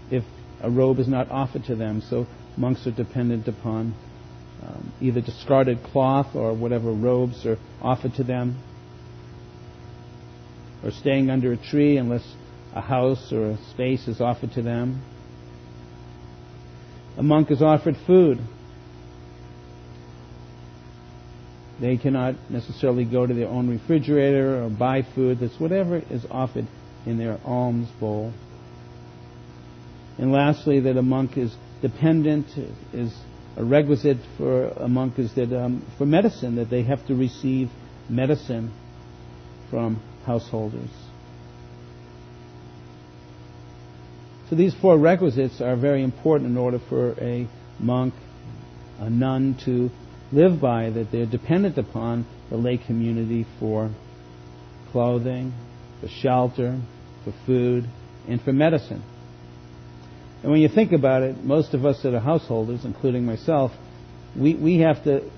If 0.09 0.23
a 0.61 0.69
robe 0.69 0.99
is 0.99 1.07
not 1.07 1.29
offered 1.29 1.65
to 1.65 1.75
them, 1.75 2.01
so 2.01 2.25
monks 2.55 2.87
are 2.87 2.91
dependent 2.91 3.47
upon 3.47 3.93
um, 4.67 4.93
either 4.99 5.21
discarded 5.21 5.81
cloth 5.83 6.35
or 6.35 6.53
whatever 6.53 6.91
robes 6.91 7.45
are 7.45 7.57
offered 7.81 8.13
to 8.15 8.23
them, 8.23 8.61
or 10.83 10.91
staying 10.91 11.29
under 11.29 11.53
a 11.53 11.57
tree 11.57 11.97
unless 11.97 12.35
a 12.75 12.81
house 12.81 13.31
or 13.31 13.51
a 13.51 13.57
space 13.71 14.07
is 14.07 14.21
offered 14.21 14.51
to 14.53 14.61
them. 14.61 15.01
A 17.17 17.23
monk 17.23 17.49
is 17.49 17.61
offered 17.61 17.95
food. 18.05 18.39
They 21.79 21.97
cannot 21.97 22.35
necessarily 22.49 23.05
go 23.05 23.25
to 23.25 23.33
their 23.33 23.47
own 23.47 23.69
refrigerator 23.69 24.63
or 24.63 24.69
buy 24.69 25.03
food. 25.15 25.39
That's 25.39 25.59
whatever 25.59 25.97
is 25.97 26.25
offered 26.29 26.67
in 27.05 27.17
their 27.17 27.39
alms 27.45 27.89
bowl. 27.99 28.33
And 30.17 30.31
lastly, 30.31 30.79
that 30.81 30.97
a 30.97 31.01
monk 31.01 31.37
is 31.37 31.55
dependent, 31.81 32.47
is 32.93 33.15
a 33.57 33.63
requisite 33.63 34.17
for 34.37 34.67
a 34.67 34.87
monk 34.87 35.17
is 35.17 35.33
that 35.33 35.51
um, 35.51 35.83
for 35.97 36.05
medicine, 36.05 36.55
that 36.57 36.69
they 36.69 36.83
have 36.83 37.05
to 37.07 37.15
receive 37.15 37.69
medicine 38.07 38.71
from 39.71 39.99
householders. 40.25 40.89
So 44.49 44.55
these 44.55 44.75
four 44.75 44.97
requisites 44.97 45.59
are 45.59 45.75
very 45.75 46.03
important 46.03 46.51
in 46.51 46.57
order 46.57 46.79
for 46.87 47.13
a 47.19 47.47
monk, 47.79 48.13
a 48.99 49.09
nun 49.09 49.57
to 49.65 49.89
live 50.31 50.61
by, 50.61 50.91
that 50.91 51.11
they're 51.11 51.25
dependent 51.25 51.79
upon 51.79 52.27
the 52.49 52.57
lay 52.57 52.77
community 52.77 53.45
for 53.59 53.89
clothing, 54.91 55.51
for 55.99 56.07
shelter, 56.07 56.79
for 57.23 57.33
food, 57.45 57.89
and 58.27 58.39
for 58.41 58.53
medicine. 58.53 59.03
And 60.43 60.51
when 60.51 60.61
you 60.61 60.69
think 60.69 60.91
about 60.91 61.23
it, 61.23 61.43
most 61.43 61.73
of 61.73 61.85
us 61.85 62.01
that 62.03 62.13
are 62.13 62.19
householders, 62.19 62.85
including 62.85 63.25
myself, 63.25 63.71
we, 64.35 64.53
we 64.53 64.79
have 64.79 65.03
to 65.05 65.29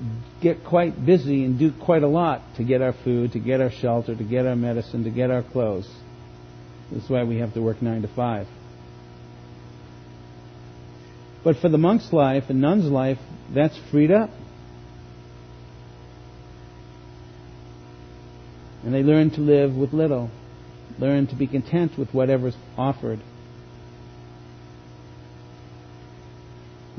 get 0.41 0.65
quite 0.65 1.05
busy 1.05 1.45
and 1.45 1.57
do 1.57 1.71
quite 1.71 2.03
a 2.03 2.07
lot 2.07 2.41
to 2.57 2.63
get 2.63 2.81
our 2.81 2.93
food, 3.03 3.31
to 3.33 3.39
get 3.39 3.61
our 3.61 3.71
shelter, 3.71 4.15
to 4.15 4.23
get 4.23 4.45
our 4.45 4.55
medicine, 4.55 5.05
to 5.05 5.09
get 5.09 5.31
our 5.31 5.43
clothes. 5.43 5.89
That's 6.91 7.09
why 7.09 7.23
we 7.23 7.37
have 7.37 7.53
to 7.53 7.61
work 7.61 7.81
nine 7.81 8.01
to 8.01 8.07
five. 8.09 8.47
But 11.43 11.57
for 11.57 11.69
the 11.69 11.77
monk's 11.77 12.11
life 12.11 12.45
and 12.49 12.59
nun's 12.59 12.85
life, 12.85 13.19
that's 13.53 13.77
freed 13.91 14.11
up. 14.11 14.29
And 18.83 18.93
they 18.93 19.03
learn 19.03 19.31
to 19.31 19.41
live 19.41 19.75
with 19.75 19.93
little, 19.93 20.29
learn 20.97 21.27
to 21.27 21.35
be 21.35 21.47
content 21.47 21.97
with 21.97 22.13
whatever's 22.13 22.55
offered. 22.77 23.19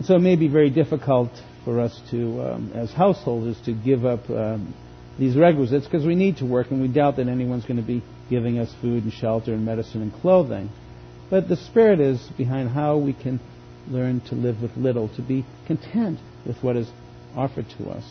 And 0.01 0.07
so 0.07 0.17
it 0.17 0.21
may 0.21 0.35
be 0.35 0.49
very 0.49 0.71
difficult 0.71 1.31
for 1.63 1.79
us 1.79 2.01
to, 2.11 2.41
um, 2.41 2.73
as 2.75 2.91
householders, 2.91 3.61
to 3.67 3.75
give 3.75 4.07
up 4.07 4.31
um, 4.31 4.73
these 5.19 5.37
requisites 5.37 5.85
because 5.85 6.07
we 6.07 6.15
need 6.15 6.39
to 6.39 6.47
work 6.47 6.71
and 6.71 6.81
we 6.81 6.89
doubt 6.89 7.17
that 7.17 7.29
anyone's 7.29 7.67
going 7.67 7.77
to 7.77 7.87
be 7.87 8.03
giving 8.31 8.59
us 8.59 8.75
food 8.81 9.05
and 9.05 9.13
shelter 9.13 9.53
and 9.53 9.67
medicine 9.67 10.01
and 10.01 10.11
clothing. 10.23 10.71
But 11.29 11.51
the 11.51 11.57
spirit 11.57 12.01
is 12.01 12.19
behind 12.39 12.71
how 12.71 12.97
we 12.97 13.13
can 13.13 13.41
learn 13.91 14.23
to 14.31 14.35
live 14.35 14.63
with 14.63 14.75
little, 14.75 15.11
to 15.17 15.21
be 15.21 15.45
content 15.67 16.19
with 16.47 16.57
what 16.63 16.79
is 16.79 16.91
offered 17.37 17.67
to 17.77 17.91
us. 17.91 18.11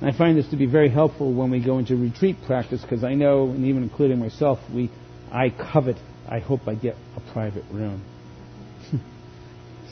I 0.00 0.12
find 0.12 0.38
this 0.38 0.46
to 0.50 0.56
be 0.56 0.66
very 0.66 0.90
helpful 0.90 1.34
when 1.34 1.50
we 1.50 1.58
go 1.58 1.78
into 1.78 1.96
retreat 1.96 2.36
practice 2.46 2.82
because 2.82 3.02
I 3.02 3.14
know, 3.14 3.48
and 3.48 3.64
even 3.64 3.82
including 3.82 4.20
myself, 4.20 4.60
we, 4.72 4.92
I 5.32 5.50
covet, 5.50 5.96
I 6.28 6.38
hope 6.38 6.68
I 6.68 6.76
get 6.76 6.94
a 7.16 7.32
private 7.32 7.64
room. 7.72 8.04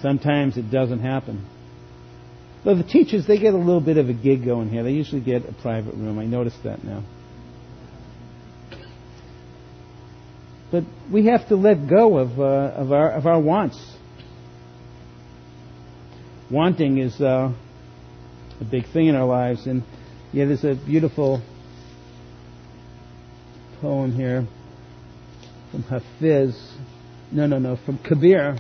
Sometimes 0.05 0.59
it 0.59 0.71
doesn't 0.71 1.01
happen. 1.01 1.43
But 2.62 2.75
the 2.75 2.83
teachers, 2.83 3.27
they 3.27 3.38
get 3.38 3.55
a 3.55 3.57
little 3.57 3.81
bit 3.81 3.97
of 3.97 4.11
a 4.11 4.12
gig 4.12 4.45
going 4.45 4.69
here. 4.69 4.83
They 4.83 4.90
usually 4.90 5.23
get 5.23 5.49
a 5.49 5.53
private 5.62 5.95
room. 5.95 6.19
I 6.19 6.27
noticed 6.27 6.62
that 6.64 6.85
now. 6.85 7.03
But 10.71 10.85
we 11.11 11.25
have 11.29 11.49
to 11.49 11.57
let 11.57 11.88
go 11.88 12.19
of, 12.19 12.38
uh, 12.38 12.43
of, 12.43 12.93
our, 12.93 13.12
of 13.12 13.25
our 13.25 13.40
wants. 13.40 13.83
wanting 16.51 16.99
is 16.99 17.19
uh, 17.19 17.55
a 18.61 18.64
big 18.71 18.85
thing 18.93 19.07
in 19.07 19.14
our 19.14 19.25
lives. 19.25 19.67
And 19.67 19.85
yeah, 20.35 20.45
there's 20.45 20.64
a 20.64 20.75
beautiful 20.75 21.40
poem 23.81 24.12
here 24.12 24.47
from 25.71 25.83
Hafiz. 25.85 26.55
No, 27.33 27.47
no, 27.47 27.59
no, 27.59 27.79
from 27.87 27.97
Kabir. 27.97 28.59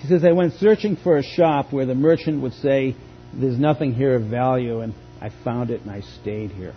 He 0.00 0.08
says, 0.08 0.24
I 0.24 0.32
went 0.32 0.54
searching 0.54 0.96
for 0.96 1.18
a 1.18 1.22
shop 1.22 1.72
where 1.72 1.84
the 1.84 1.94
merchant 1.94 2.40
would 2.42 2.54
say, 2.54 2.96
There's 3.34 3.58
nothing 3.58 3.94
here 3.94 4.14
of 4.14 4.24
value, 4.24 4.80
and 4.80 4.94
I 5.20 5.30
found 5.44 5.70
it 5.70 5.82
and 5.82 5.90
I 5.90 6.00
stayed 6.00 6.50
here. 6.52 6.74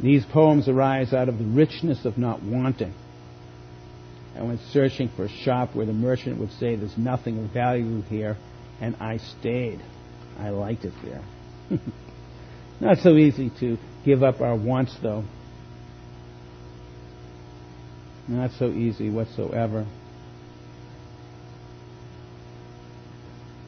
These 0.00 0.24
poems 0.26 0.68
arise 0.68 1.12
out 1.12 1.28
of 1.28 1.38
the 1.38 1.44
richness 1.44 2.04
of 2.04 2.16
not 2.16 2.42
wanting. 2.42 2.94
I 4.36 4.42
went 4.42 4.60
searching 4.72 5.10
for 5.16 5.24
a 5.24 5.28
shop 5.28 5.74
where 5.74 5.84
the 5.84 5.92
merchant 5.92 6.38
would 6.38 6.52
say, 6.52 6.76
There's 6.76 6.96
nothing 6.96 7.44
of 7.44 7.50
value 7.50 8.02
here, 8.02 8.36
and 8.80 8.94
I 9.00 9.16
stayed. 9.16 9.80
I 10.38 10.50
liked 10.50 10.84
it 10.84 10.94
there. 11.04 11.24
Not 12.80 12.98
so 12.98 13.16
easy 13.16 13.50
to 13.60 13.76
give 14.04 14.22
up 14.22 14.40
our 14.40 14.54
wants, 14.54 14.96
though. 15.02 15.24
Not 18.28 18.52
so 18.58 18.70
easy 18.70 19.10
whatsoever. 19.10 19.86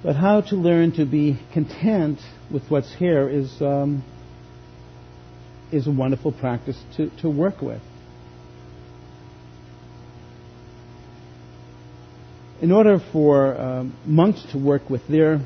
But 0.02 0.16
how 0.16 0.40
to 0.40 0.56
learn 0.56 0.92
to 0.92 1.04
be 1.04 1.38
content 1.52 2.18
with 2.50 2.64
what's 2.68 2.92
here 2.94 3.28
is 3.28 3.62
um, 3.62 4.02
is 5.70 5.86
a 5.86 5.92
wonderful 5.92 6.32
practice 6.32 6.76
to, 6.96 7.08
to 7.20 7.30
work 7.30 7.62
with. 7.62 7.80
In 12.60 12.72
order 12.72 13.00
for 13.12 13.56
um, 13.60 13.96
monks 14.04 14.44
to 14.52 14.58
work 14.58 14.90
with 14.90 15.06
their 15.08 15.40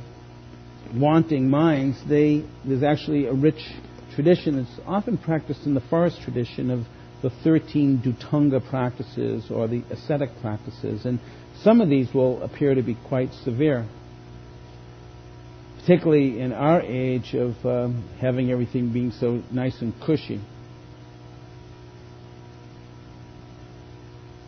wanting 0.94 1.48
minds, 1.48 1.98
they, 2.08 2.44
there's 2.64 2.82
actually 2.82 3.26
a 3.26 3.32
rich 3.32 3.60
tradition. 4.14 4.58
It's 4.58 4.80
often 4.86 5.16
practiced 5.16 5.64
in 5.64 5.74
the 5.74 5.80
forest 5.80 6.20
tradition 6.22 6.70
of 6.70 6.86
the 7.22 7.30
13 7.44 7.98
Dhutanga 7.98 8.68
practices 8.68 9.50
or 9.50 9.68
the 9.68 9.82
ascetic 9.90 10.30
practices. 10.40 11.06
And 11.06 11.20
some 11.62 11.80
of 11.80 11.88
these 11.88 12.12
will 12.12 12.42
appear 12.42 12.74
to 12.74 12.82
be 12.82 12.96
quite 13.06 13.32
severe 13.44 13.86
particularly 15.86 16.40
in 16.40 16.52
our 16.52 16.82
age 16.82 17.32
of 17.34 17.54
um, 17.64 18.08
having 18.20 18.50
everything 18.50 18.92
being 18.92 19.12
so 19.12 19.40
nice 19.52 19.80
and 19.80 19.94
cushy. 20.04 20.40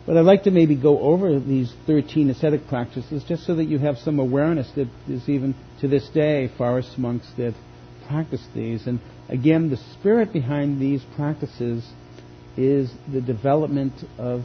But 0.05 0.17
I'd 0.17 0.25
like 0.25 0.43
to 0.43 0.51
maybe 0.51 0.75
go 0.75 0.99
over 0.99 1.39
these 1.39 1.73
13 1.87 2.29
ascetic 2.29 2.67
practices 2.67 3.23
just 3.25 3.45
so 3.45 3.55
that 3.55 3.63
you 3.63 3.79
have 3.79 3.97
some 3.99 4.19
awareness 4.19 4.69
that 4.75 4.89
there's 5.07 5.29
even 5.29 5.55
to 5.79 5.87
this 5.87 6.09
day 6.09 6.51
forest 6.57 6.97
monks 6.97 7.31
that 7.37 7.53
practice 8.05 8.45
these. 8.53 8.85
And 8.85 8.99
again, 9.29 9.69
the 9.69 9.77
spirit 9.97 10.33
behind 10.33 10.81
these 10.81 11.01
practices 11.15 11.89
is 12.57 12.91
the 13.09 13.21
development 13.21 13.93
of 14.17 14.41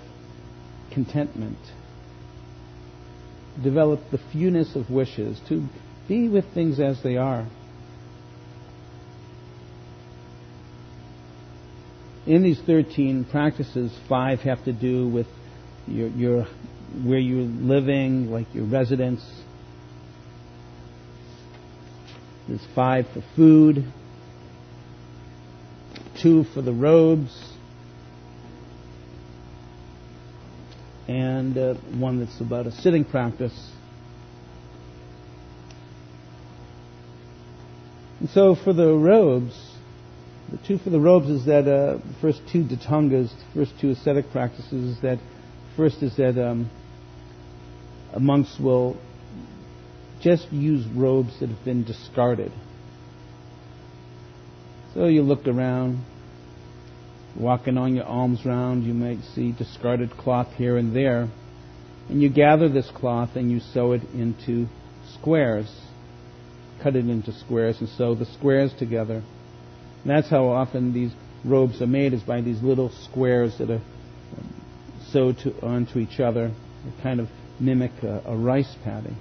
contentment. 0.93 1.59
Develop 3.65 3.99
the 4.13 4.21
fewness 4.33 4.77
of 4.77 4.91
wishes, 4.91 5.41
to 5.49 5.67
be 6.09 6.29
with 6.29 6.53
things 6.53 6.81
as 6.81 7.03
they 7.03 7.17
are. 7.17 7.47
In 12.27 12.43
these 12.43 12.61
13 12.61 13.27
practices, 13.31 13.93
five 14.09 14.41
have 14.41 14.65
to 14.65 14.73
do 14.73 15.09
with 15.09 15.27
your, 15.87 16.09
your 16.09 16.47
where 17.03 17.19
you're 17.19 17.43
living, 17.43 18.31
like 18.31 18.47
your 18.55 18.65
residence. 18.65 19.23
There's 22.49 22.65
five 22.75 23.07
for 23.13 23.23
food, 23.37 23.85
two 26.23 26.45
for 26.45 26.63
the 26.63 26.73
robes, 26.73 27.55
and 31.09 31.57
uh, 31.57 31.75
one 31.99 32.21
that's 32.21 32.41
about 32.41 32.67
a 32.67 32.73
sitting 32.73 33.05
practice. 33.05 33.74
And 38.25 38.31
so 38.31 38.55
for 38.55 38.73
the 38.73 38.91
robes, 38.91 39.55
the 40.51 40.57
two 40.67 40.79
for 40.79 40.89
the 40.89 40.99
robes 40.99 41.29
is 41.29 41.45
that 41.45 41.69
uh, 41.69 41.99
first 42.23 42.41
two 42.51 42.65
dhutangas, 42.65 43.29
the 43.29 43.45
first 43.53 43.79
two 43.79 43.91
ascetic 43.91 44.31
practices 44.31 44.97
is 44.97 45.03
that 45.03 45.19
first 45.77 46.03
is 46.03 46.17
that 46.17 46.43
um, 46.43 46.71
monks 48.19 48.59
will 48.59 48.97
just 50.23 50.51
use 50.51 50.87
robes 50.87 51.39
that 51.41 51.51
have 51.51 51.63
been 51.67 51.85
discarded. 51.85 52.51
So 54.95 55.05
you 55.05 55.21
look 55.21 55.47
around, 55.47 56.03
walking 57.39 57.77
on 57.77 57.95
your 57.95 58.07
alms 58.07 58.47
round, 58.47 58.85
you 58.85 58.95
might 58.95 59.23
see 59.35 59.53
discarded 59.53 60.13
cloth 60.13 60.51
here 60.55 60.79
and 60.79 60.97
there, 60.97 61.29
and 62.09 62.23
you 62.23 62.31
gather 62.31 62.71
this 62.71 62.91
cloth 62.91 63.37
and 63.37 63.51
you 63.51 63.61
sew 63.61 63.93
it 63.93 64.03
into 64.15 64.67
squares 65.13 65.69
cut 66.85 66.95
it 66.97 67.09
into 67.09 67.33
squares 67.33 67.81
and 67.81 67.89
sew 67.89 68.15
the 68.15 68.27
squares 68.27 68.71
together. 68.79 69.15
And 69.15 70.11
that's 70.11 70.29
how 70.29 70.49
often 70.49 70.93
these 70.93 71.13
robes 71.43 71.81
are 71.81 71.87
made, 71.87 72.13
is 72.13 72.23
by 72.23 72.43
these 72.43 72.63
little 72.63 72.91
squares 72.91 73.57
that 73.59 73.71
are 73.71 73.81
um, 74.39 74.55
sewed 75.11 75.39
to, 75.39 75.59
onto 75.63 75.99
each 75.99 76.21
other. 76.21 76.49
They 76.85 77.03
kind 77.03 77.21
of 77.21 77.29
mimic 77.59 78.03
a, 78.03 78.23
a 78.27 78.37
rice 78.37 78.77
paddy. 78.85 79.17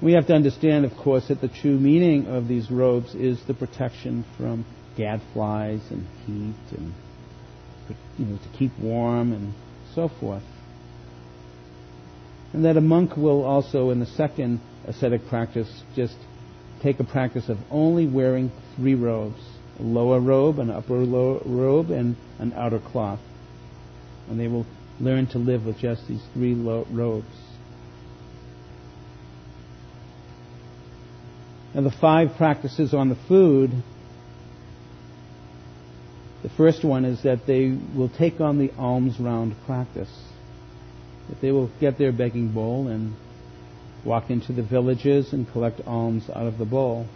We 0.00 0.12
have 0.12 0.28
to 0.28 0.34
understand, 0.34 0.84
of 0.84 0.96
course, 0.96 1.28
that 1.28 1.40
the 1.40 1.48
true 1.48 1.76
meaning 1.76 2.28
of 2.28 2.46
these 2.46 2.70
robes 2.70 3.14
is 3.16 3.44
the 3.46 3.54
protection 3.54 4.24
from 4.36 4.64
gadflies 4.96 5.80
and 5.90 6.06
heat 6.26 6.78
and 6.78 6.94
you 8.18 8.26
know, 8.26 8.38
to 8.38 8.58
keep 8.58 8.78
warm 8.78 9.32
and 9.32 9.52
so 9.94 10.08
forth 10.20 10.44
and 12.54 12.64
that 12.64 12.76
a 12.76 12.80
monk 12.80 13.16
will 13.16 13.44
also, 13.44 13.90
in 13.90 13.98
the 13.98 14.06
second 14.06 14.60
ascetic 14.86 15.26
practice, 15.26 15.68
just 15.96 16.14
take 16.82 17.00
a 17.00 17.04
practice 17.04 17.48
of 17.48 17.58
only 17.68 18.06
wearing 18.06 18.52
three 18.76 18.94
robes 18.94 19.40
a 19.80 19.82
lower 19.82 20.20
robe, 20.20 20.60
an 20.60 20.70
upper 20.70 20.94
robe, 20.94 21.90
and 21.90 22.14
an 22.38 22.52
outer 22.52 22.78
cloth. 22.78 23.18
And 24.30 24.38
they 24.38 24.46
will 24.46 24.64
learn 25.00 25.26
to 25.28 25.38
live 25.38 25.66
with 25.66 25.78
just 25.78 26.06
these 26.06 26.22
three 26.32 26.54
robes. 26.54 27.26
And 31.74 31.84
the 31.84 31.90
five 31.90 32.36
practices 32.36 32.94
on 32.94 33.08
the 33.08 33.18
food 33.26 33.72
the 36.44 36.50
first 36.50 36.84
one 36.84 37.04
is 37.04 37.22
that 37.24 37.46
they 37.46 37.76
will 37.96 38.10
take 38.10 38.40
on 38.40 38.58
the 38.58 38.70
alms 38.78 39.18
round 39.18 39.56
practice 39.66 40.10
that 41.28 41.40
they 41.40 41.52
will 41.52 41.70
get 41.80 41.98
their 41.98 42.12
begging 42.12 42.48
bowl 42.48 42.88
and 42.88 43.14
walk 44.04 44.30
into 44.30 44.52
the 44.52 44.62
villages 44.62 45.32
and 45.32 45.50
collect 45.50 45.80
alms 45.86 46.28
out 46.30 46.46
of 46.46 46.58
the 46.58 46.64
bowl. 46.64 47.06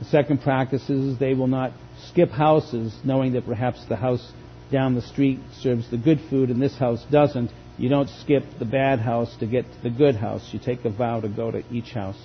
The 0.00 0.04
second 0.04 0.42
practice 0.42 0.88
is 0.90 1.18
they 1.18 1.34
will 1.34 1.46
not 1.48 1.72
skip 2.08 2.30
houses, 2.30 2.96
knowing 3.04 3.32
that 3.32 3.46
perhaps 3.46 3.84
the 3.86 3.96
house 3.96 4.32
down 4.70 4.94
the 4.94 5.02
street 5.02 5.40
serves 5.60 5.90
the 5.90 5.96
good 5.96 6.20
food 6.28 6.50
and 6.50 6.60
this 6.60 6.76
house 6.76 7.04
doesn't. 7.10 7.50
You 7.78 7.88
don't 7.88 8.08
skip 8.08 8.44
the 8.58 8.64
bad 8.64 9.00
house 9.00 9.34
to 9.38 9.46
get 9.46 9.64
to 9.64 9.82
the 9.82 9.90
good 9.90 10.16
house. 10.16 10.48
You 10.52 10.58
take 10.58 10.84
a 10.84 10.90
vow 10.90 11.20
to 11.20 11.28
go 11.28 11.50
to 11.50 11.62
each 11.72 11.92
house. 11.92 12.20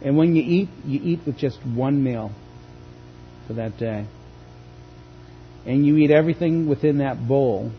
And 0.00 0.16
when 0.16 0.34
you 0.36 0.42
eat, 0.42 0.68
you 0.84 1.00
eat 1.02 1.20
with 1.26 1.36
just 1.36 1.58
one 1.64 2.02
meal 2.02 2.32
for 3.46 3.54
that 3.54 3.76
day 3.78 4.06
and 5.66 5.86
you 5.86 5.96
eat 5.96 6.10
everything 6.10 6.68
within 6.68 6.98
that 6.98 7.26
bowl. 7.26 7.70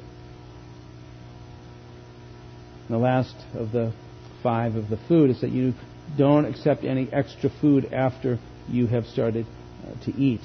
The 2.90 2.98
last 2.98 3.36
of 3.56 3.72
the 3.72 3.94
five 4.42 4.76
of 4.76 4.90
the 4.90 4.98
food 5.08 5.30
is 5.30 5.42
that 5.42 5.52
you 5.52 5.74
don't 6.18 6.46
accept 6.46 6.84
any 6.84 7.12
extra 7.12 7.50
food 7.62 7.92
after 7.94 8.40
you 8.70 8.88
have 8.88 9.06
started 9.06 9.46
uh, 9.86 10.06
to 10.06 10.16
eat. 10.16 10.42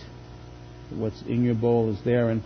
What's 0.90 1.20
in 1.22 1.44
your 1.44 1.54
bowl 1.54 1.92
is 1.92 2.02
there. 2.04 2.30
And 2.30 2.42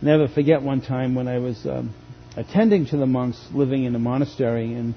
never 0.00 0.28
forget 0.28 0.62
one 0.62 0.80
time 0.80 1.14
when 1.14 1.26
I 1.26 1.38
was 1.38 1.66
um, 1.66 1.94
attending 2.36 2.86
to 2.86 2.96
the 2.96 3.06
monks 3.06 3.48
living 3.52 3.84
in 3.84 3.94
a 3.94 3.98
monastery, 3.98 4.72
and 4.74 4.94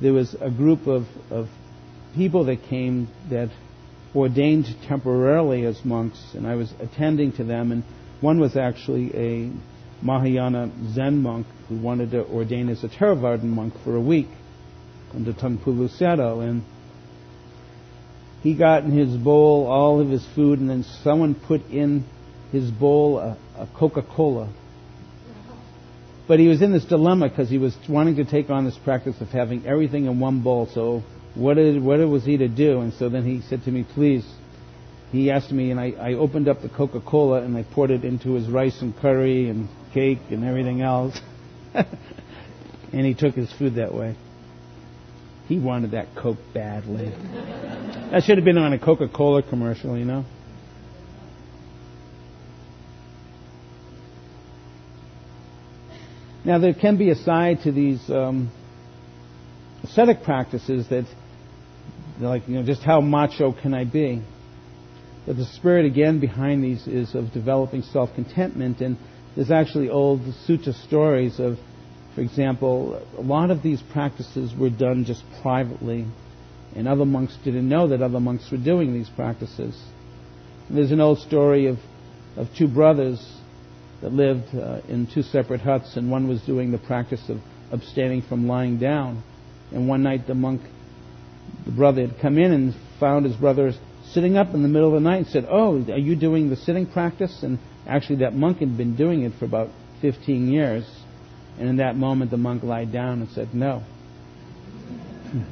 there 0.00 0.12
was 0.12 0.34
a 0.40 0.50
group 0.50 0.86
of, 0.86 1.06
of 1.30 1.48
people 2.14 2.44
that 2.44 2.62
came 2.64 3.08
that 3.30 3.50
ordained 4.14 4.66
temporarily 4.86 5.64
as 5.64 5.84
monks, 5.84 6.20
and 6.34 6.46
I 6.46 6.54
was 6.54 6.72
attending 6.80 7.32
to 7.32 7.44
them. 7.44 7.72
and 7.72 7.84
one 8.20 8.40
was 8.40 8.56
actually 8.56 9.14
a 9.14 9.52
Mahayana 10.02 10.70
Zen 10.92 11.22
monk 11.22 11.46
who 11.68 11.76
wanted 11.76 12.10
to 12.12 12.24
ordain 12.26 12.68
as 12.68 12.82
a 12.84 12.88
Theravadan 12.88 13.44
monk 13.44 13.74
for 13.84 13.94
a 13.96 14.00
week 14.00 14.28
under 15.14 15.32
Taungpulu 15.32 15.88
Sayadaw. 15.98 16.48
And 16.48 16.62
he 18.42 18.54
got 18.54 18.84
in 18.84 18.92
his 18.92 19.16
bowl 19.16 19.66
all 19.66 20.00
of 20.00 20.08
his 20.08 20.26
food, 20.34 20.58
and 20.58 20.70
then 20.70 20.84
someone 21.02 21.34
put 21.34 21.62
in 21.70 22.04
his 22.52 22.70
bowl 22.70 23.18
a, 23.18 23.36
a 23.56 23.68
Coca 23.76 24.02
Cola. 24.02 24.52
But 26.26 26.38
he 26.38 26.48
was 26.48 26.62
in 26.62 26.72
this 26.72 26.84
dilemma 26.84 27.28
because 27.28 27.50
he 27.50 27.58
was 27.58 27.76
wanting 27.88 28.16
to 28.16 28.24
take 28.24 28.50
on 28.50 28.64
this 28.64 28.78
practice 28.78 29.20
of 29.20 29.28
having 29.28 29.66
everything 29.66 30.06
in 30.06 30.20
one 30.20 30.42
bowl. 30.42 30.68
So 30.72 31.02
what, 31.34 31.54
did, 31.54 31.82
what 31.82 31.98
was 32.08 32.24
he 32.24 32.36
to 32.36 32.48
do? 32.48 32.80
And 32.80 32.92
so 32.94 33.08
then 33.08 33.24
he 33.24 33.42
said 33.48 33.64
to 33.64 33.70
me, 33.70 33.84
please. 33.84 34.24
He 35.12 35.30
asked 35.30 35.50
me, 35.50 35.70
and 35.70 35.80
I, 35.80 35.90
I 35.90 36.12
opened 36.14 36.48
up 36.48 36.62
the 36.62 36.68
Coca 36.68 37.00
Cola 37.00 37.42
and 37.42 37.56
I 37.56 37.64
poured 37.64 37.90
it 37.90 38.04
into 38.04 38.34
his 38.34 38.48
rice 38.48 38.80
and 38.80 38.96
curry 38.96 39.48
and 39.48 39.68
cake 39.92 40.20
and 40.30 40.44
everything 40.44 40.82
else. 40.82 41.20
and 41.74 43.06
he 43.06 43.14
took 43.14 43.34
his 43.34 43.52
food 43.52 43.74
that 43.74 43.92
way. 43.92 44.16
He 45.48 45.58
wanted 45.58 45.92
that 45.92 46.14
Coke 46.14 46.38
badly. 46.54 47.12
that 48.12 48.22
should 48.22 48.38
have 48.38 48.44
been 48.44 48.58
on 48.58 48.72
a 48.72 48.78
Coca 48.78 49.08
Cola 49.08 49.42
commercial, 49.42 49.98
you 49.98 50.04
know? 50.04 50.24
Now, 56.44 56.58
there 56.58 56.72
can 56.72 56.96
be 56.96 57.10
a 57.10 57.16
side 57.16 57.62
to 57.64 57.72
these 57.72 58.08
um, 58.08 58.50
ascetic 59.82 60.22
practices 60.22 60.88
that, 60.88 61.04
like, 62.20 62.48
you 62.48 62.54
know, 62.54 62.62
just 62.62 62.82
how 62.82 63.00
macho 63.00 63.52
can 63.52 63.74
I 63.74 63.84
be? 63.84 64.22
But 65.26 65.36
the 65.36 65.44
spirit, 65.44 65.84
again, 65.84 66.18
behind 66.18 66.64
these 66.64 66.86
is 66.86 67.14
of 67.14 67.32
developing 67.32 67.82
self 67.82 68.14
contentment. 68.14 68.80
And 68.80 68.96
there's 69.36 69.50
actually 69.50 69.90
old 69.90 70.20
sutta 70.46 70.74
stories 70.86 71.38
of, 71.38 71.58
for 72.14 72.22
example, 72.22 73.02
a 73.16 73.22
lot 73.22 73.50
of 73.50 73.62
these 73.62 73.82
practices 73.92 74.52
were 74.58 74.70
done 74.70 75.04
just 75.04 75.22
privately. 75.42 76.06
And 76.74 76.86
other 76.86 77.04
monks 77.04 77.36
didn't 77.44 77.68
know 77.68 77.88
that 77.88 78.00
other 78.00 78.20
monks 78.20 78.50
were 78.50 78.58
doing 78.58 78.94
these 78.94 79.10
practices. 79.10 79.80
And 80.68 80.78
there's 80.78 80.92
an 80.92 81.00
old 81.00 81.18
story 81.18 81.66
of, 81.66 81.78
of 82.36 82.48
two 82.56 82.68
brothers 82.68 83.20
that 84.02 84.12
lived 84.12 84.54
uh, 84.54 84.80
in 84.88 85.06
two 85.12 85.22
separate 85.22 85.60
huts, 85.60 85.96
and 85.96 86.10
one 86.10 86.28
was 86.28 86.40
doing 86.42 86.70
the 86.70 86.78
practice 86.78 87.28
of 87.28 87.38
abstaining 87.70 88.22
from 88.22 88.46
lying 88.46 88.78
down. 88.78 89.22
And 89.72 89.88
one 89.88 90.02
night 90.02 90.26
the 90.26 90.34
monk, 90.34 90.62
the 91.66 91.72
brother 91.72 92.06
had 92.06 92.20
come 92.20 92.38
in 92.38 92.52
and 92.52 92.74
found 92.98 93.26
his 93.26 93.36
brother 93.36 93.72
sitting 94.12 94.36
up 94.36 94.54
in 94.54 94.62
the 94.62 94.68
middle 94.68 94.88
of 94.88 95.02
the 95.02 95.08
night 95.08 95.18
and 95.18 95.26
said, 95.26 95.46
Oh, 95.48 95.82
are 95.90 95.98
you 95.98 96.16
doing 96.16 96.50
the 96.50 96.56
sitting 96.56 96.86
practice? 96.86 97.42
And 97.42 97.58
actually, 97.86 98.16
that 98.16 98.34
monk 98.34 98.58
had 98.58 98.76
been 98.76 98.96
doing 98.96 99.22
it 99.22 99.32
for 99.38 99.44
about 99.44 99.70
15 100.00 100.50
years. 100.50 100.84
And 101.58 101.68
in 101.68 101.76
that 101.76 101.96
moment, 101.96 102.30
the 102.30 102.36
monk 102.36 102.62
lied 102.62 102.92
down 102.92 103.20
and 103.20 103.30
said, 103.30 103.54
No. 103.54 103.82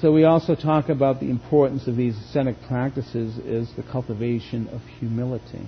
So 0.00 0.12
we 0.12 0.24
also 0.24 0.54
talk 0.54 0.90
about 0.90 1.20
the 1.20 1.30
importance 1.30 1.86
of 1.86 1.96
these 1.96 2.18
ascetic 2.18 2.56
practices 2.68 3.38
is 3.38 3.72
the 3.76 3.82
cultivation 3.82 4.68
of 4.68 4.82
humility. 5.00 5.66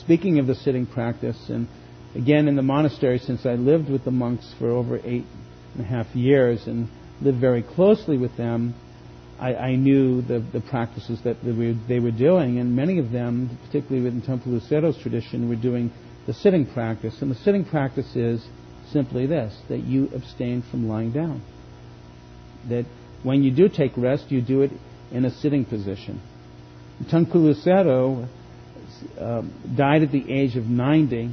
Speaking 0.00 0.38
of 0.38 0.46
the 0.46 0.54
sitting 0.54 0.86
practice, 0.86 1.50
and 1.50 1.68
again 2.14 2.48
in 2.48 2.56
the 2.56 2.62
monastery, 2.62 3.18
since 3.18 3.44
I 3.44 3.52
lived 3.56 3.90
with 3.90 4.06
the 4.06 4.10
monks 4.10 4.54
for 4.58 4.70
over 4.70 4.98
eight 5.04 5.26
and 5.74 5.84
a 5.84 5.88
half 5.88 6.14
years 6.14 6.66
and 6.66 6.88
lived 7.20 7.38
very 7.38 7.62
closely 7.62 8.16
with 8.16 8.36
them, 8.36 8.74
I, 9.38 9.54
I 9.54 9.76
knew 9.76 10.22
the, 10.22 10.40
the 10.40 10.60
practices 10.60 11.20
that 11.22 11.42
they 11.44 11.52
were, 11.52 11.74
they 11.86 12.00
were 12.00 12.10
doing, 12.10 12.58
and 12.58 12.74
many 12.74 12.98
of 12.98 13.12
them, 13.12 13.58
particularly 13.66 14.02
within 14.02 14.22
Taungpulu 14.22 14.68
Sayadaw's 14.68 15.00
tradition, 15.00 15.48
were 15.48 15.56
doing 15.56 15.92
the 16.26 16.34
sitting 16.34 16.66
practice. 16.66 17.22
And 17.22 17.30
the 17.30 17.36
sitting 17.36 17.64
practice 17.64 18.16
is 18.16 18.44
simply 18.92 19.26
this 19.26 19.56
that 19.68 19.78
you 19.78 20.10
abstain 20.14 20.62
from 20.70 20.88
lying 20.88 21.12
down. 21.12 21.42
That 22.68 22.86
when 23.22 23.42
you 23.42 23.50
do 23.50 23.68
take 23.68 23.96
rest, 23.96 24.30
you 24.30 24.42
do 24.42 24.62
it 24.62 24.72
in 25.12 25.24
a 25.24 25.30
sitting 25.30 25.64
position. 25.64 26.20
Taungpulu 27.04 27.64
Sayadaw 27.64 28.28
um, 29.18 29.74
died 29.76 30.02
at 30.02 30.10
the 30.10 30.32
age 30.32 30.56
of 30.56 30.64
90, 30.64 31.30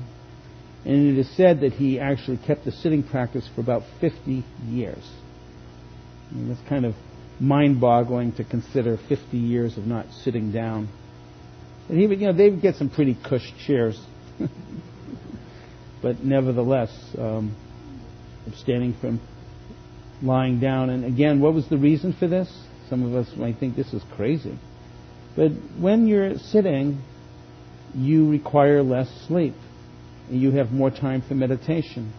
and 0.86 1.10
it 1.10 1.20
is 1.20 1.30
said 1.36 1.62
that 1.62 1.74
he 1.74 2.00
actually 2.00 2.38
kept 2.38 2.66
the 2.66 2.72
sitting 2.72 3.04
practice 3.04 3.50
for 3.54 3.62
about 3.62 3.84
50 4.00 4.44
years. 4.68 5.04
Mean, 6.32 6.50
that's 6.50 6.70
kind 6.70 6.86
of 6.86 6.96
mind 7.40 7.82
boggling 7.82 8.34
to 8.34 8.44
consider 8.44 8.98
50 9.10 9.38
years 9.38 9.78
of 9.78 9.86
not 9.86 10.06
sitting 10.24 10.52
down. 10.52 10.90
And 11.90 12.00
he 12.00 12.08
would, 12.08 12.20
you 12.20 12.28
know, 12.28 12.34
they 12.34 12.50
would 12.50 12.62
get 12.62 12.76
some 12.76 12.90
pretty 12.90 13.16
cush 13.28 13.54
chairs. 13.66 14.00
but 16.02 16.24
nevertheless, 16.24 16.92
um, 17.18 17.56
abstaining 18.48 18.96
from 19.00 19.20
lying 20.22 20.60
down. 20.60 20.90
And 20.90 21.06
again, 21.06 21.40
what 21.40 21.54
was 21.54 21.68
the 21.70 21.78
reason 21.78 22.14
for 22.14 22.28
this? 22.28 22.52
Some 22.90 23.04
of 23.04 23.16
us 23.16 23.36
might 23.36 23.58
think 23.58 23.76
this 23.76 23.94
is 23.94 24.04
crazy. 24.16 24.58
But 25.36 25.52
when 25.80 26.08
you're 26.08 26.38
sitting, 26.38 27.02
you 27.94 28.30
require 28.30 28.82
less 28.84 29.10
sleep. 29.28 29.56
You 30.30 30.52
have 30.52 30.72
more 30.72 30.90
time 30.90 31.22
for 31.22 31.36
meditation. 31.36 32.14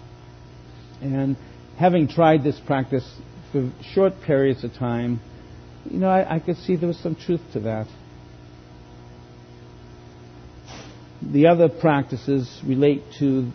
And 1.01 1.37
having 1.79 2.09
tried 2.09 2.45
this 2.45 2.59
practice 2.59 3.09
for 3.53 3.71
short 3.93 4.15
periods 4.23 4.65
of 4.65 4.73
time, 4.75 5.21
you 5.91 5.99
know, 5.99 6.09
I, 6.09 6.37
I 6.37 6.39
could 6.41 6.57
see 6.57 6.77
there 6.77 6.89
was 6.89 6.99
some 6.99 7.15
truth 7.15 7.43
to 7.53 7.61
that. 7.61 7.87
The 11.23 11.47
other 11.47 11.69
practices 11.69 12.61
relate 12.65 13.03
to 13.19 13.51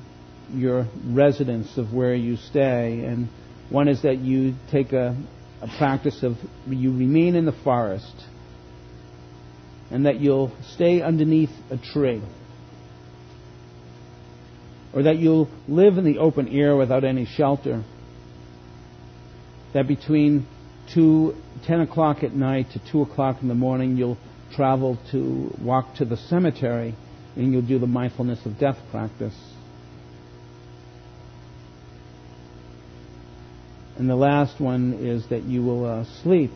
your 0.54 0.88
residence 1.06 1.78
of 1.78 1.94
where 1.94 2.16
you 2.16 2.36
stay. 2.36 3.04
And 3.06 3.30
one 3.70 3.88
is 3.88 4.02
that 4.02 4.18
you 4.20 4.56
take 4.72 4.92
a, 4.92 5.16
a 5.62 5.68
practice 5.78 6.24
of 6.24 6.38
you 6.68 6.92
remain 6.92 7.36
in 7.36 7.46
the 7.46 7.56
forest 7.64 8.26
and 9.90 10.06
that 10.06 10.20
you'll 10.20 10.52
stay 10.74 11.02
underneath 11.02 11.52
a 11.70 11.78
tree. 11.78 12.22
Or 14.94 15.04
that 15.04 15.18
you'll 15.18 15.50
live 15.68 15.98
in 15.98 16.06
the 16.06 16.18
open 16.18 16.48
air 16.50 16.76
without 16.76 17.04
any 17.04 17.26
shelter. 17.26 17.84
That 19.74 19.88
between 19.88 20.48
two, 20.94 21.36
10 21.66 21.82
o'clock 21.82 22.24
at 22.24 22.34
night 22.34 22.72
to 22.72 22.92
2 22.92 23.04
o'clock 23.04 23.42
in 23.42 23.48
the 23.48 23.56
morning, 23.56 23.96
you'll 23.96 24.18
travel 24.54 24.98
to 25.12 25.56
walk 25.62 25.96
to 25.96 26.06
the 26.06 26.18
cemetery 26.18 26.94
and 27.36 27.54
you'll 27.54 27.62
do 27.62 27.80
the 27.80 27.88
mindfulness 27.88 28.46
of 28.46 28.60
death 28.60 28.78
practice. 28.92 29.36
And 33.98 34.10
the 34.10 34.16
last 34.16 34.60
one 34.60 34.94
is 34.94 35.28
that 35.30 35.44
you 35.44 35.64
will 35.64 35.86
uh, 35.86 36.06
sleep 36.24 36.52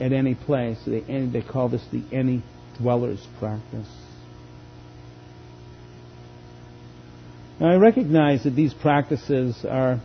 at 0.00 0.12
any 0.12 0.34
place. 0.34 0.78
They, 0.86 1.00
they 1.00 1.42
call 1.42 1.68
this 1.68 1.84
the 1.92 2.02
any 2.12 2.42
dweller's 2.78 3.24
practice. 3.38 3.88
Now, 7.60 7.70
I 7.70 7.76
recognize 7.76 8.44
that 8.44 8.56
these 8.56 8.74
practices 8.74 9.64
are 9.64 10.00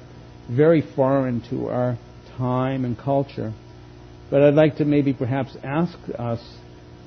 very 0.49 0.81
foreign 0.81 1.41
to 1.49 1.67
our 1.67 1.97
time 2.37 2.85
and 2.85 2.97
culture, 2.97 3.53
but 4.29 4.41
I'd 4.41 4.53
like 4.53 4.77
to 4.77 4.85
maybe 4.85 5.13
perhaps 5.13 5.55
ask 5.63 5.97
us 6.17 6.41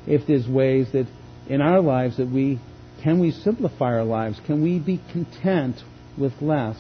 if 0.07 0.27
there's 0.27 0.49
ways 0.49 0.93
that 0.93 1.07
in 1.49 1.61
our 1.61 1.81
lives 1.81 2.17
that 2.17 2.29
we 2.29 2.61
can 3.03 3.19
we 3.19 3.33
simplify 3.33 3.95
our 3.95 4.05
lives? 4.05 4.41
Can 4.47 4.63
we 4.63 4.79
be 4.79 5.01
content 5.13 5.83
with 6.17 6.41
less? 6.41 6.77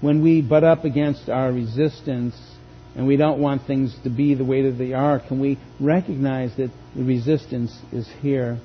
when 0.00 0.22
we 0.22 0.40
butt 0.40 0.64
up 0.64 0.84
against 0.84 1.28
our 1.28 1.52
resistance 1.52 2.34
and 2.96 3.06
we 3.06 3.16
don't 3.16 3.38
want 3.38 3.66
things 3.66 3.94
to 4.02 4.10
be 4.10 4.34
the 4.34 4.44
way 4.44 4.62
that 4.62 4.78
they 4.78 4.92
are, 4.92 5.20
can 5.20 5.40
we 5.40 5.58
recognize 5.78 6.56
that 6.56 6.70
the 6.96 7.04
resistance 7.04 7.78
is 7.92 8.08
here 8.20 8.58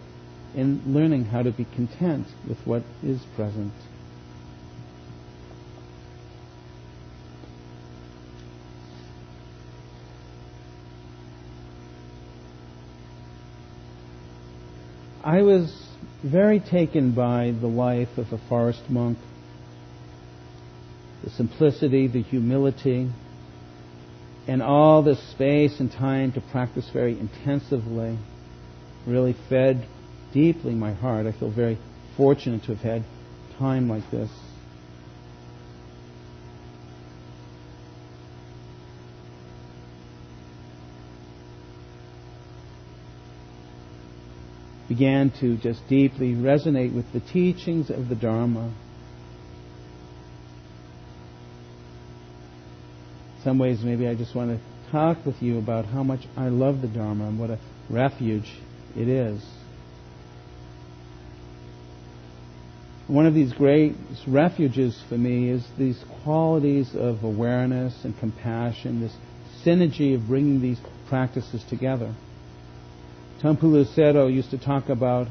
in 0.55 0.81
learning 0.87 1.25
how 1.25 1.43
to 1.43 1.51
be 1.51 1.65
content 1.65 2.25
with 2.47 2.57
what 2.65 2.83
is 3.03 3.21
present? 3.35 3.73
I 15.23 15.41
was 15.41 15.89
very 16.23 16.59
taken 16.59 17.11
by 17.11 17.53
the 17.59 17.67
life 17.67 18.17
of 18.17 18.31
a 18.31 18.37
forest 18.47 18.83
monk 18.89 19.17
the 21.23 21.31
simplicity, 21.31 22.07
the 22.07 22.21
humility, 22.21 23.09
and 24.47 24.61
all 24.61 25.01
the 25.01 25.15
space 25.31 25.79
and 25.79 25.91
time 25.91 26.31
to 26.31 26.41
practice 26.51 26.87
very 26.93 27.19
intensively 27.19 28.15
really 29.07 29.35
fed 29.49 29.87
deeply 30.35 30.75
my 30.75 30.93
heart. 30.93 31.25
I 31.25 31.31
feel 31.31 31.49
very 31.49 31.79
fortunate 32.17 32.63
to 32.65 32.75
have 32.75 32.81
had 32.81 33.03
time 33.57 33.89
like 33.89 34.11
this. 34.11 34.29
Began 44.89 45.31
to 45.39 45.57
just 45.57 45.87
deeply 45.87 46.33
resonate 46.33 46.93
with 46.93 47.11
the 47.11 47.21
teachings 47.21 47.89
of 47.89 48.09
the 48.09 48.15
Dharma. 48.15 48.71
some 53.45 53.59
ways 53.59 53.83
maybe 53.83 54.07
I 54.07 54.15
just 54.15 54.33
want 54.33 54.49
to 54.49 54.91
talk 54.91 55.23
with 55.23 55.39
you 55.39 55.59
about 55.59 55.85
how 55.85 56.01
much 56.01 56.21
I 56.35 56.47
love 56.47 56.81
the 56.81 56.87
Dharma 56.87 57.27
and 57.27 57.39
what 57.39 57.51
a 57.51 57.59
refuge 57.91 58.57
it 58.97 59.07
is. 59.07 59.39
One 63.07 63.27
of 63.27 63.35
these 63.35 63.53
great 63.53 63.93
refuges 64.27 64.99
for 65.07 65.17
me 65.17 65.49
is 65.49 65.63
these 65.77 66.03
qualities 66.23 66.95
of 66.95 67.23
awareness 67.23 68.03
and 68.03 68.17
compassion, 68.17 69.01
this 69.01 69.15
synergy 69.63 70.15
of 70.15 70.27
bringing 70.27 70.59
these 70.59 70.79
practices 71.07 71.63
together. 71.69 72.15
Taungpulu 73.43 73.85
Sayadaw 73.95 74.33
used 74.33 74.49
to 74.51 74.57
talk 74.57 74.89
about, 74.89 75.27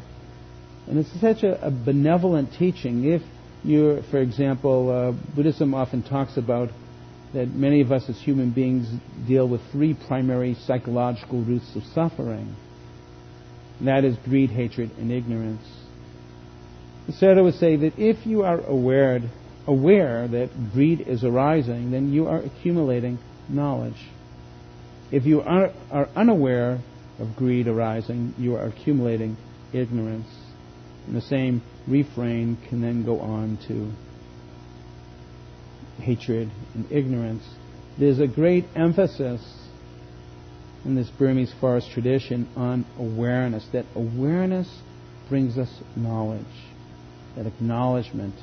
and 0.87 1.01
it's 1.01 1.21
such 1.21 1.43
a, 1.43 1.67
a 1.67 1.71
benevolent 1.73 2.53
teaching. 2.57 3.05
If 3.07 3.23
you're, 3.65 4.05
for 4.05 4.19
example, 4.19 4.91
uh, 4.91 5.35
Buddhism 5.35 5.75
often 5.75 6.05
talks 6.05 6.37
about 6.37 6.69
that 7.33 7.49
many 7.49 7.81
of 7.81 7.91
us 7.91 8.09
as 8.09 8.21
human 8.21 8.53
beings 8.53 8.87
deal 9.27 9.49
with 9.49 9.61
three 9.73 9.95
primary 9.95 10.55
psychological 10.55 11.43
roots 11.43 11.75
of 11.75 11.83
suffering. 11.93 12.55
And 13.81 13.89
that 13.89 14.05
is 14.05 14.17
greed, 14.25 14.51
hatred, 14.51 14.93
and 14.97 15.11
ignorance. 15.11 15.67
Sayadaw 17.09 17.45
would 17.45 17.55
say 17.55 17.77
that 17.77 17.99
if 17.99 18.27
you 18.27 18.43
are 18.43 18.61
aware, 18.61 19.21
aware 19.67 20.27
that 20.29 20.73
greed 20.73 21.03
is 21.03 21.23
arising, 21.23 21.91
then 21.91 22.13
you 22.13 22.27
are 22.27 22.39
accumulating 22.39 23.19
knowledge. 23.49 24.09
If 25.13 25.27
you 25.27 25.43
are, 25.43 25.71
are 25.91 26.09
unaware 26.17 26.81
of 27.19 27.37
greed 27.37 27.69
arising, 27.69 28.35
you 28.39 28.57
are 28.57 28.67
accumulating 28.67 29.37
ignorance. 29.73 30.29
And 31.07 31.15
the 31.15 31.21
same 31.21 31.63
refrain 31.87 32.57
can 32.69 32.81
then 32.81 33.05
go 33.05 33.21
on 33.21 33.59
to 33.69 33.93
hatred 36.03 36.51
and 36.75 36.91
ignorance. 36.91 37.45
There's 37.99 38.19
a 38.19 38.27
great 38.27 38.65
emphasis 38.75 39.43
in 40.85 40.95
this 40.95 41.09
Burmese 41.11 41.53
forest 41.61 41.91
tradition 41.93 42.49
on 42.57 42.85
awareness, 42.99 43.67
that 43.73 43.87
awareness 43.95 44.69
brings 45.29 45.57
us 45.57 45.71
knowledge. 45.97 46.45
That 47.37 47.47
acknowledgement, 47.47 48.35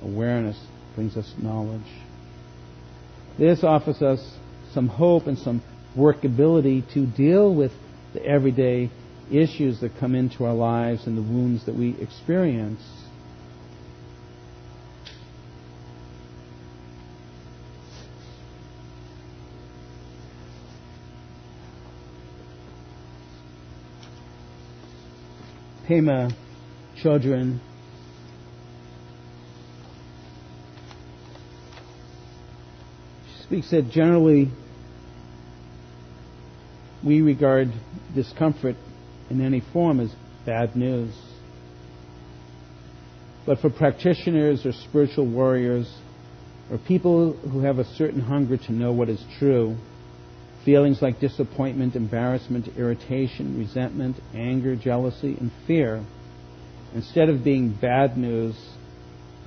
awareness 0.00 0.58
brings 0.94 1.16
us 1.16 1.32
knowledge. 1.38 1.82
This 3.38 3.62
offers 3.62 4.00
us 4.02 4.36
some 4.72 4.88
hope 4.88 5.26
and 5.26 5.38
some 5.38 5.62
workability 5.96 6.90
to 6.94 7.06
deal 7.06 7.54
with 7.54 7.72
the 8.14 8.24
everyday 8.24 8.90
issues 9.30 9.80
that 9.80 9.96
come 9.98 10.14
into 10.14 10.44
our 10.44 10.54
lives 10.54 11.06
and 11.06 11.16
the 11.16 11.22
wounds 11.22 11.66
that 11.66 11.74
we 11.74 11.96
experience. 12.00 12.82
Pema 25.88 26.34
Chodron 27.02 27.58
speaks 33.52 33.68
said, 33.68 33.90
generally 33.90 34.48
we 37.04 37.20
regard 37.20 37.70
discomfort 38.14 38.76
in 39.28 39.44
any 39.44 39.60
form 39.74 40.00
as 40.00 40.10
bad 40.46 40.74
news. 40.74 41.14
But 43.44 43.58
for 43.58 43.68
practitioners 43.68 44.64
or 44.64 44.72
spiritual 44.72 45.26
warriors 45.26 45.94
or 46.70 46.78
people 46.78 47.34
who 47.34 47.60
have 47.60 47.78
a 47.78 47.84
certain 47.84 48.22
hunger 48.22 48.56
to 48.56 48.72
know 48.72 48.90
what 48.90 49.10
is 49.10 49.22
true, 49.38 49.76
feelings 50.64 51.02
like 51.02 51.20
disappointment, 51.20 51.94
embarrassment, 51.94 52.68
irritation, 52.78 53.58
resentment, 53.58 54.16
anger, 54.34 54.76
jealousy, 54.76 55.36
and 55.38 55.52
fear, 55.66 56.02
instead 56.94 57.28
of 57.28 57.44
being 57.44 57.70
bad 57.70 58.16
news, 58.16 58.56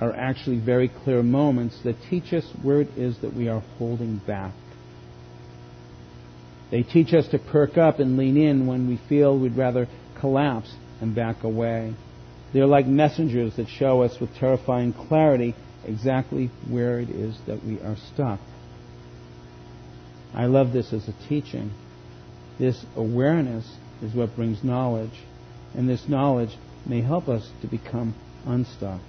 are 0.00 0.12
actually 0.12 0.58
very 0.58 0.88
clear 0.88 1.22
moments 1.22 1.78
that 1.84 1.96
teach 2.10 2.32
us 2.32 2.44
where 2.62 2.80
it 2.80 2.88
is 2.96 3.18
that 3.18 3.34
we 3.34 3.48
are 3.48 3.60
holding 3.78 4.18
back. 4.26 4.52
They 6.70 6.82
teach 6.82 7.14
us 7.14 7.28
to 7.28 7.38
perk 7.38 7.78
up 7.78 8.00
and 8.00 8.16
lean 8.16 8.36
in 8.36 8.66
when 8.66 8.88
we 8.88 9.00
feel 9.08 9.38
we'd 9.38 9.56
rather 9.56 9.88
collapse 10.20 10.74
and 11.00 11.14
back 11.14 11.44
away. 11.44 11.94
They're 12.52 12.66
like 12.66 12.86
messengers 12.86 13.56
that 13.56 13.68
show 13.68 14.02
us 14.02 14.18
with 14.20 14.34
terrifying 14.34 14.92
clarity 14.92 15.54
exactly 15.84 16.50
where 16.68 16.98
it 17.00 17.10
is 17.10 17.38
that 17.46 17.64
we 17.64 17.80
are 17.80 17.96
stuck. 18.12 18.40
I 20.34 20.46
love 20.46 20.72
this 20.72 20.92
as 20.92 21.08
a 21.08 21.28
teaching. 21.28 21.70
This 22.58 22.84
awareness 22.96 23.76
is 24.02 24.14
what 24.14 24.36
brings 24.36 24.62
knowledge, 24.64 25.22
and 25.74 25.88
this 25.88 26.08
knowledge 26.08 26.56
may 26.84 27.00
help 27.00 27.28
us 27.28 27.50
to 27.62 27.66
become 27.66 28.14
unstuck. 28.44 29.00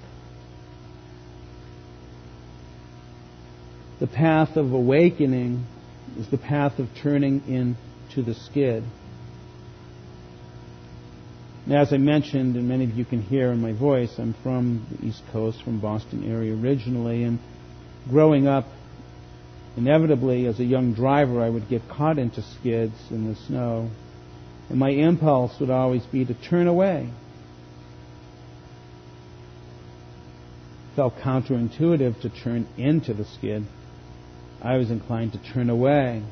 The 4.00 4.08
path 4.08 4.58
of 4.58 4.74
awakening 4.74 5.66
is 6.20 6.28
the 6.30 6.38
path 6.38 6.78
of 6.78 6.88
turning 7.02 7.42
into 7.48 8.22
the 8.22 8.36
skid. 8.36 8.84
Now, 11.66 11.82
as 11.82 11.92
I 11.92 11.98
mentioned, 11.98 12.56
and 12.56 12.68
many 12.68 12.84
of 12.84 12.92
you 12.92 13.06
can 13.06 13.24
hear 13.24 13.52
in 13.52 13.60
my 13.60 13.74
voice, 13.74 14.14
I'm 14.20 14.36
from 14.44 14.86
the 14.92 15.08
East 15.08 15.24
Coast, 15.32 15.64
from 15.64 15.80
Boston 15.80 16.32
area 16.32 16.56
originally, 16.56 17.24
and 17.24 17.40
growing 18.08 18.48
up, 18.48 18.66
inevitably, 19.76 20.46
as 20.46 20.60
a 20.60 20.64
young 20.64 20.94
driver, 20.94 21.42
I 21.42 21.50
would 21.50 21.68
get 21.68 21.90
caught 21.90 22.20
into 22.20 22.44
skids 22.44 22.96
in 23.10 23.28
the 23.28 23.36
snow, 23.48 23.90
and 24.70 24.78
my 24.78 24.92
impulse 24.92 25.60
would 25.60 25.72
always 25.72 26.06
be 26.06 26.24
to 26.24 26.36
turn 26.36 26.68
away. 26.68 27.10
It 30.92 30.96
felt 30.96 31.18
counterintuitive 31.18 32.22
to 32.22 32.30
turn 32.30 32.68
into 32.78 33.16
the 33.16 33.26
skid. 33.26 33.66
I 34.62 34.78
was 34.78 34.90
inclined 34.92 35.34
to 35.34 35.54
turn 35.54 35.70
away. 35.70 36.24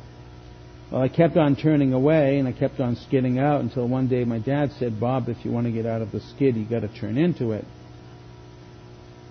Well, 0.91 1.01
I 1.01 1.07
kept 1.09 1.35
on 1.37 1.55
turning 1.55 1.93
away 1.93 2.37
and 2.37 2.47
I 2.47 2.51
kept 2.51 2.79
on 2.79 2.95
skidding 2.95 3.39
out 3.39 3.61
until 3.61 3.87
one 3.87 4.07
day 4.07 4.23
my 4.23 4.39
dad 4.39 4.71
said, 4.79 4.99
Bob, 4.99 5.29
if 5.29 5.43
you 5.43 5.51
want 5.51 5.65
to 5.67 5.71
get 5.71 5.85
out 5.85 6.01
of 6.01 6.11
the 6.11 6.19
skid, 6.19 6.55
you 6.55 6.65
got 6.65 6.81
to 6.81 6.87
turn 6.99 7.17
into 7.17 7.51
it. 7.51 7.65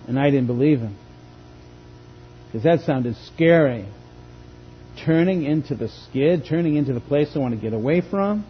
And 0.07 0.19
I 0.19 0.29
didn't 0.29 0.47
believe 0.47 0.79
him. 0.79 0.97
Because 2.47 2.63
that 2.63 2.81
sounded 2.81 3.15
scary. 3.33 3.85
Turning 5.03 5.43
into 5.43 5.75
the 5.75 5.89
skid, 5.89 6.45
turning 6.45 6.75
into 6.75 6.93
the 6.93 7.01
place 7.01 7.31
I 7.35 7.39
want 7.39 7.53
to 7.53 7.59
get 7.59 7.73
away 7.73 8.01
from. 8.01 8.45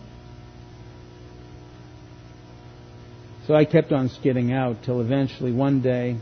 So 3.47 3.53
I 3.53 3.65
kept 3.65 3.91
on 3.91 4.10
skidding 4.10 4.51
out 4.51 4.84
till 4.84 5.01
eventually 5.01 5.51
one 5.51 5.81
day 5.81 6.17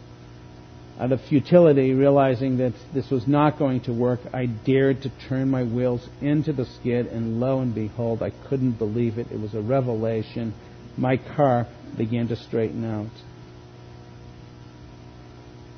out 1.04 1.12
of 1.12 1.20
futility, 1.28 1.92
realizing 1.92 2.60
that 2.60 2.72
this 2.94 3.10
was 3.10 3.28
not 3.28 3.60
going 3.60 3.82
to 3.82 3.92
work, 3.92 4.22
I 4.34 4.46
dared 4.46 5.02
to 5.02 5.12
turn 5.28 5.50
my 5.50 5.62
wheels 5.62 6.08
into 6.22 6.54
the 6.54 6.66
skid, 6.66 7.08
and 7.08 7.42
lo 7.42 7.60
and 7.60 7.76
behold, 7.76 8.24
I 8.24 8.30
couldn't 8.48 8.78
believe 8.78 9.18
it. 9.18 9.28
It 9.30 9.38
was 9.38 9.54
a 9.54 9.60
revelation. 9.60 10.54
My 10.96 11.18
car 11.18 11.68
began 11.98 12.30
to 12.30 12.38
straighten 12.38 12.86
out. 12.86 13.12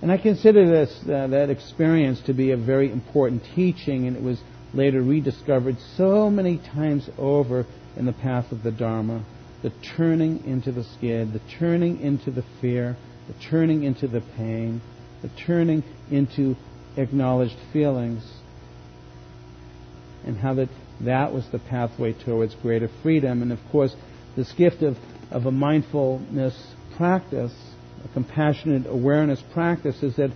And 0.04 0.12
I 0.12 0.18
consider 0.20 0.70
this, 0.70 0.96
uh, 1.10 1.26
that 1.26 1.50
experience 1.50 2.22
to 2.28 2.34
be 2.34 2.52
a 2.52 2.58
very 2.58 2.92
important 2.92 3.42
teaching, 3.56 4.06
and 4.06 4.16
it 4.16 4.22
was 4.22 4.40
later 4.76 5.02
rediscovered 5.02 5.78
so 5.98 6.30
many 6.30 6.60
times 6.60 7.10
over 7.18 7.66
in 7.98 8.06
the 8.06 8.14
path 8.14 8.52
of 8.52 8.62
the 8.62 8.72
Dharma. 8.72 9.26
The 9.64 9.72
turning 9.98 10.46
into 10.46 10.72
the 10.72 10.84
skid, 10.84 11.34
the 11.34 11.42
turning 11.58 12.00
into 12.00 12.30
the 12.30 12.44
fear, 12.62 12.96
the 13.28 13.34
turning 13.50 13.82
into 13.82 14.08
the 14.08 14.22
pain, 14.22 14.82
turning 15.46 15.84
into 16.12 16.56
acknowledged 16.98 17.58
feelings, 17.74 18.24
and 20.26 20.38
how 20.38 20.54
that 20.56 20.70
that 21.02 21.34
was 21.34 21.46
the 21.52 21.60
pathway 21.60 22.14
towards 22.14 22.56
greater 22.56 22.90
freedom. 23.04 23.42
And 23.42 23.52
of 23.52 23.60
course, 23.72 23.96
this 24.36 24.52
gift 24.54 24.82
of, 24.82 24.98
of 25.32 25.46
a 25.46 25.52
mindfulness 25.52 26.56
practice, 26.96 27.54
a 28.04 28.14
compassionate 28.14 28.88
awareness 28.88 29.42
practice, 29.54 30.02
is 30.04 30.16
that 30.16 30.32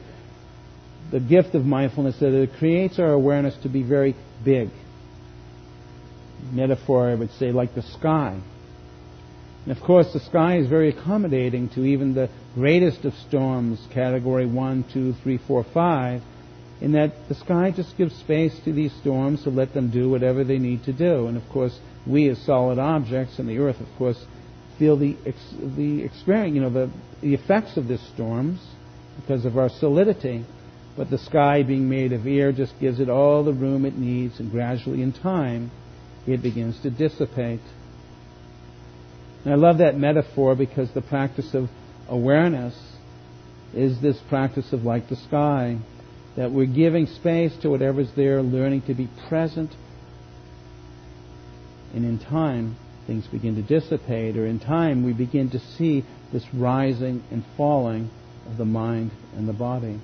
the 1.11 1.19
gift 1.19 1.55
of 1.55 1.65
mindfulness 1.65 2.19
that 2.19 2.33
it 2.33 2.51
creates 2.59 2.99
our 2.99 3.13
awareness 3.13 3.55
to 3.63 3.69
be 3.69 3.83
very 3.83 4.15
big. 4.43 4.69
Metaphor, 6.51 7.09
I 7.09 7.15
would 7.15 7.31
say, 7.31 7.51
like 7.51 7.73
the 7.75 7.81
sky. 7.81 8.39
And 9.69 9.77
of 9.77 9.83
course, 9.83 10.11
the 10.13 10.19
sky 10.19 10.57
is 10.57 10.67
very 10.67 10.89
accommodating 10.89 11.69
to 11.75 11.85
even 11.85 12.15
the 12.15 12.31
greatest 12.55 13.05
of 13.05 13.13
storms, 13.27 13.79
category 13.91 14.47
1, 14.47 14.85
2, 14.91 15.13
3, 15.21 15.37
4, 15.37 15.63
5, 15.63 16.21
in 16.81 16.93
that 16.93 17.13
the 17.27 17.35
sky 17.35 17.69
just 17.69 17.95
gives 17.95 18.15
space 18.15 18.59
to 18.65 18.73
these 18.73 18.91
storms 18.93 19.43
to 19.43 19.51
let 19.51 19.75
them 19.75 19.91
do 19.91 20.09
whatever 20.09 20.43
they 20.43 20.57
need 20.57 20.83
to 20.85 20.91
do. 20.91 21.27
And 21.27 21.37
of 21.37 21.47
course, 21.49 21.79
we 22.07 22.27
as 22.29 22.39
solid 22.39 22.79
objects 22.79 23.37
and 23.37 23.47
the 23.47 23.59
earth, 23.59 23.79
of 23.79 23.87
course, 23.99 24.25
feel 24.79 24.97
the, 24.97 25.15
ex- 25.23 25.55
the 25.77 26.01
experience, 26.01 26.55
you 26.55 26.61
know, 26.61 26.71
the, 26.71 26.89
the 27.21 27.35
effects 27.35 27.77
of 27.77 27.87
these 27.87 28.01
storms 28.15 28.59
because 29.21 29.45
of 29.45 29.55
our 29.55 29.69
solidity. 29.69 30.45
But 30.97 31.11
the 31.11 31.19
sky, 31.19 31.61
being 31.61 31.87
made 31.87 32.11
of 32.11 32.25
air, 32.25 32.51
just 32.51 32.73
gives 32.79 32.99
it 32.99 33.07
all 33.07 33.43
the 33.43 33.53
room 33.53 33.85
it 33.85 33.95
needs, 33.95 34.39
and 34.39 34.49
gradually, 34.49 35.03
in 35.03 35.13
time, 35.13 35.69
it 36.25 36.41
begins 36.41 36.81
to 36.81 36.89
dissipate. 36.89 37.61
And 39.43 39.53
I 39.53 39.57
love 39.57 39.77
that 39.77 39.97
metaphor 39.97 40.55
because 40.55 40.91
the 40.93 41.01
practice 41.01 41.53
of 41.53 41.69
awareness 42.07 42.77
is 43.73 44.01
this 44.01 44.19
practice 44.29 44.73
of 44.73 44.83
like 44.83 45.07
the 45.09 45.15
sky, 45.15 45.77
that 46.35 46.51
we're 46.51 46.65
giving 46.65 47.05
space 47.05 47.55
to 47.57 47.69
whatever's 47.69 48.11
there, 48.15 48.41
learning 48.41 48.81
to 48.83 48.93
be 48.93 49.09
present, 49.27 49.71
and 51.93 52.05
in 52.05 52.19
time, 52.19 52.77
things 53.07 53.25
begin 53.27 53.55
to 53.55 53.61
dissipate, 53.61 54.37
or 54.37 54.45
in 54.45 54.59
time, 54.59 55.03
we 55.03 55.13
begin 55.13 55.49
to 55.51 55.59
see 55.59 56.03
this 56.31 56.45
rising 56.53 57.23
and 57.31 57.43
falling 57.57 58.09
of 58.45 58.57
the 58.57 58.65
mind 58.65 59.11
and 59.35 59.47
the 59.47 59.53
body. 59.53 59.99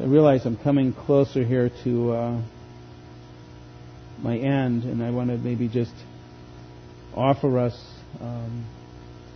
I 0.00 0.04
realize 0.04 0.46
I'm 0.46 0.56
coming 0.56 0.94
closer 0.94 1.44
here 1.44 1.70
to 1.84 2.12
uh, 2.12 2.42
my 4.22 4.38
end, 4.38 4.84
and 4.84 5.02
I 5.02 5.10
want 5.10 5.28
to 5.28 5.36
maybe 5.36 5.68
just 5.68 5.92
offer 7.14 7.58
us 7.58 7.78
um, 8.18 8.66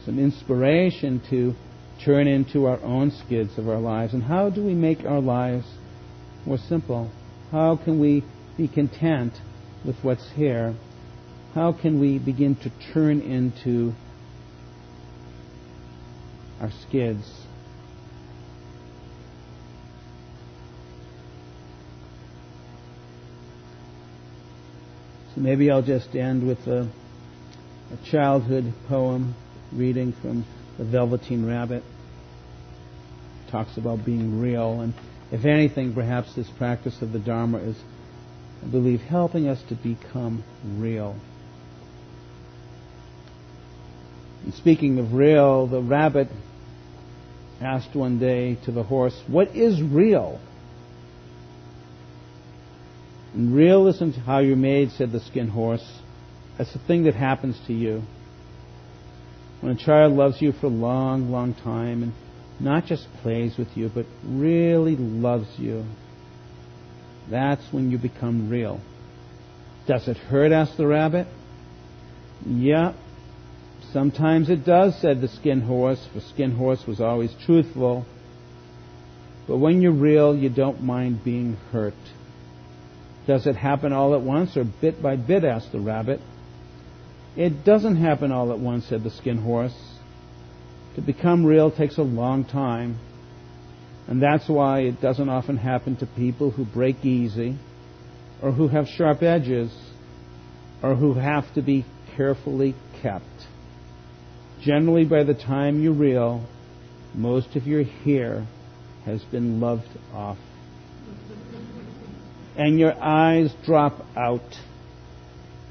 some 0.06 0.18
inspiration 0.18 1.20
to 1.28 1.52
turn 2.02 2.26
into 2.26 2.64
our 2.64 2.80
own 2.82 3.10
skids 3.10 3.58
of 3.58 3.68
our 3.68 3.78
lives. 3.78 4.14
And 4.14 4.22
how 4.22 4.48
do 4.48 4.64
we 4.64 4.72
make 4.72 5.04
our 5.04 5.20
lives 5.20 5.66
more 6.46 6.56
simple? 6.56 7.10
How 7.52 7.76
can 7.76 8.00
we 8.00 8.24
be 8.56 8.66
content 8.66 9.34
with 9.84 9.96
what's 10.00 10.30
here? 10.34 10.74
How 11.54 11.72
can 11.72 12.00
we 12.00 12.18
begin 12.18 12.56
to 12.56 12.72
turn 12.94 13.20
into 13.20 13.92
our 16.58 16.70
skids? 16.88 17.44
So 25.35 25.41
maybe 25.41 25.68
I'll 25.70 25.82
just 25.82 26.14
end 26.14 26.47
with 26.47 26.64
a, 26.68 26.82
a 26.82 28.11
childhood 28.11 28.72
poem 28.89 29.35
reading 29.72 30.12
from 30.22 30.45
The 30.78 30.85
Velveteen 30.85 31.45
Rabbit. 31.45 31.82
It 33.47 33.51
talks 33.51 33.76
about 33.76 34.05
being 34.05 34.41
real, 34.41 34.80
and 34.80 34.95
if 35.32 35.45
anything, 35.45 35.93
perhaps 35.93 36.35
this 36.37 36.49
practice 36.51 37.03
of 37.03 37.12
the 37.12 37.18
Dharma 37.18 37.59
is, 37.59 37.76
I 38.62 38.66
believe, 38.66 39.01
helping 39.01 39.49
us 39.49 39.61
to 39.70 39.74
become 39.74 40.45
real. 40.76 41.16
And 44.45 44.55
speaking 44.55 45.01
of 45.01 45.14
real, 45.14 45.66
the 45.66 45.82
rabbit 45.82 46.28
asked 47.61 47.97
one 47.97 48.20
day 48.20 48.57
to 48.66 48.70
the 48.70 48.85
horse, 48.85 49.20
What 49.26 49.57
is 49.57 49.82
real? 49.82 50.39
Real 53.37 53.89
isn't 53.89 54.14
how 54.14 54.39
you're 54.39 54.57
made, 54.57 54.93
said 54.93 55.11
the 55.11 55.20
skin 55.20 55.49
horse. 55.49 55.85
That's 56.57 56.72
the 56.72 56.78
thing 56.78 57.05
that 57.05 57.14
happens 57.14 57.59
to 57.66 57.72
you. 57.72 58.03
When 59.61 59.72
a 59.72 59.76
child 59.76 60.12
loves 60.12 60.41
you 60.41 60.53
for 60.53 60.66
a 60.66 60.70
long, 60.70 61.30
long 61.30 61.55
time 61.55 62.03
and 62.05 62.12
not 62.61 62.87
just 62.87 63.09
plays 63.22 63.57
with 63.59 63.76
you, 63.76 63.91
but 63.93 64.07
really 64.24 64.95
loves 64.95 65.49
you, 65.59 65.85
that's 67.28 67.72
when 67.72 67.91
you 67.91 67.99
become 67.99 68.49
real. 68.49 68.80
Does 69.89 70.07
it 70.07 70.16
hurt? 70.16 70.53
asked 70.53 70.76
the 70.76 70.87
rabbit. 70.87 71.26
Yeah, 72.47 72.93
sometimes 73.93 74.49
it 74.49 74.64
does, 74.64 74.97
said 75.01 75.20
the 75.20 75.28
skin 75.28 75.62
horse, 75.62 76.07
for 76.12 76.20
skin 76.20 76.55
horse 76.55 76.87
was 76.87 77.01
always 77.01 77.35
truthful. 77.45 78.07
But 79.49 79.59
when 79.59 79.82
you're 79.82 79.93
real, 79.93 80.37
you 80.37 80.51
don't 80.51 80.82
mind 80.82 81.24
being 81.24 81.57
hurt. 81.72 81.95
Does 83.26 83.46
it 83.46 83.56
happen 83.56 83.92
all 83.92 84.14
at 84.14 84.20
once 84.20 84.56
or 84.56 84.64
bit 84.64 85.02
by 85.02 85.16
bit? 85.16 85.44
asked 85.44 85.72
the 85.72 85.80
rabbit. 85.80 86.20
It 87.36 87.64
doesn't 87.64 87.96
happen 87.96 88.30
all 88.30 88.52
at 88.52 88.58
once, 88.58 88.86
said 88.86 89.02
the 89.02 89.10
skin 89.10 89.38
horse. 89.38 89.74
To 90.96 91.00
become 91.00 91.44
real 91.44 91.70
takes 91.70 91.98
a 91.98 92.02
long 92.02 92.44
time. 92.44 92.98
And 94.06 94.22
that's 94.22 94.48
why 94.48 94.80
it 94.80 95.00
doesn't 95.00 95.28
often 95.28 95.56
happen 95.56 95.96
to 95.96 96.06
people 96.06 96.50
who 96.50 96.64
break 96.64 97.04
easy, 97.04 97.56
or 98.42 98.52
who 98.52 98.68
have 98.68 98.86
sharp 98.86 99.22
edges, 99.22 99.74
or 100.82 100.94
who 100.94 101.14
have 101.14 101.52
to 101.54 101.62
be 101.62 101.86
carefully 102.16 102.74
kept. 103.00 103.24
Generally, 104.62 105.06
by 105.06 105.24
the 105.24 105.34
time 105.34 105.82
you're 105.82 105.94
real, 105.94 106.46
most 107.14 107.56
of 107.56 107.66
your 107.66 107.84
hair 107.84 108.46
has 109.06 109.22
been 109.24 109.60
loved 109.60 109.88
off 110.12 110.38
and 112.57 112.78
your 112.78 112.94
eyes 113.00 113.52
drop 113.64 114.05
out, 114.16 114.59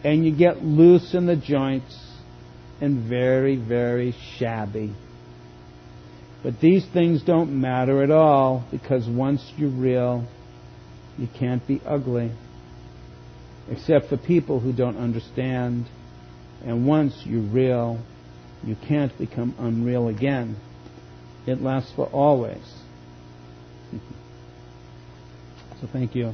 and 0.03 0.25
you 0.25 0.35
get 0.35 0.63
loose 0.63 1.13
in 1.13 1.25
the 1.25 1.35
joints 1.35 1.97
and 2.81 3.07
very, 3.07 3.55
very 3.55 4.13
shabby. 4.37 4.93
But 6.43 6.59
these 6.59 6.85
things 6.85 7.23
don't 7.23 7.61
matter 7.61 8.03
at 8.03 8.11
all 8.11 8.65
because 8.69 9.07
once 9.07 9.41
you're 9.55 9.69
real, 9.69 10.27
you 11.17 11.27
can't 11.39 11.65
be 11.65 11.81
ugly. 11.85 12.31
Except 13.69 14.09
for 14.09 14.17
people 14.17 14.59
who 14.59 14.73
don't 14.73 14.97
understand. 14.97 15.85
And 16.65 16.85
once 16.85 17.21
you're 17.25 17.41
real, 17.41 17.99
you 18.65 18.75
can't 18.75 19.17
become 19.17 19.55
unreal 19.57 20.09
again. 20.09 20.57
It 21.47 21.61
lasts 21.61 21.93
for 21.95 22.07
always. 22.07 22.63
so 25.79 25.87
thank 25.93 26.15
you. 26.15 26.33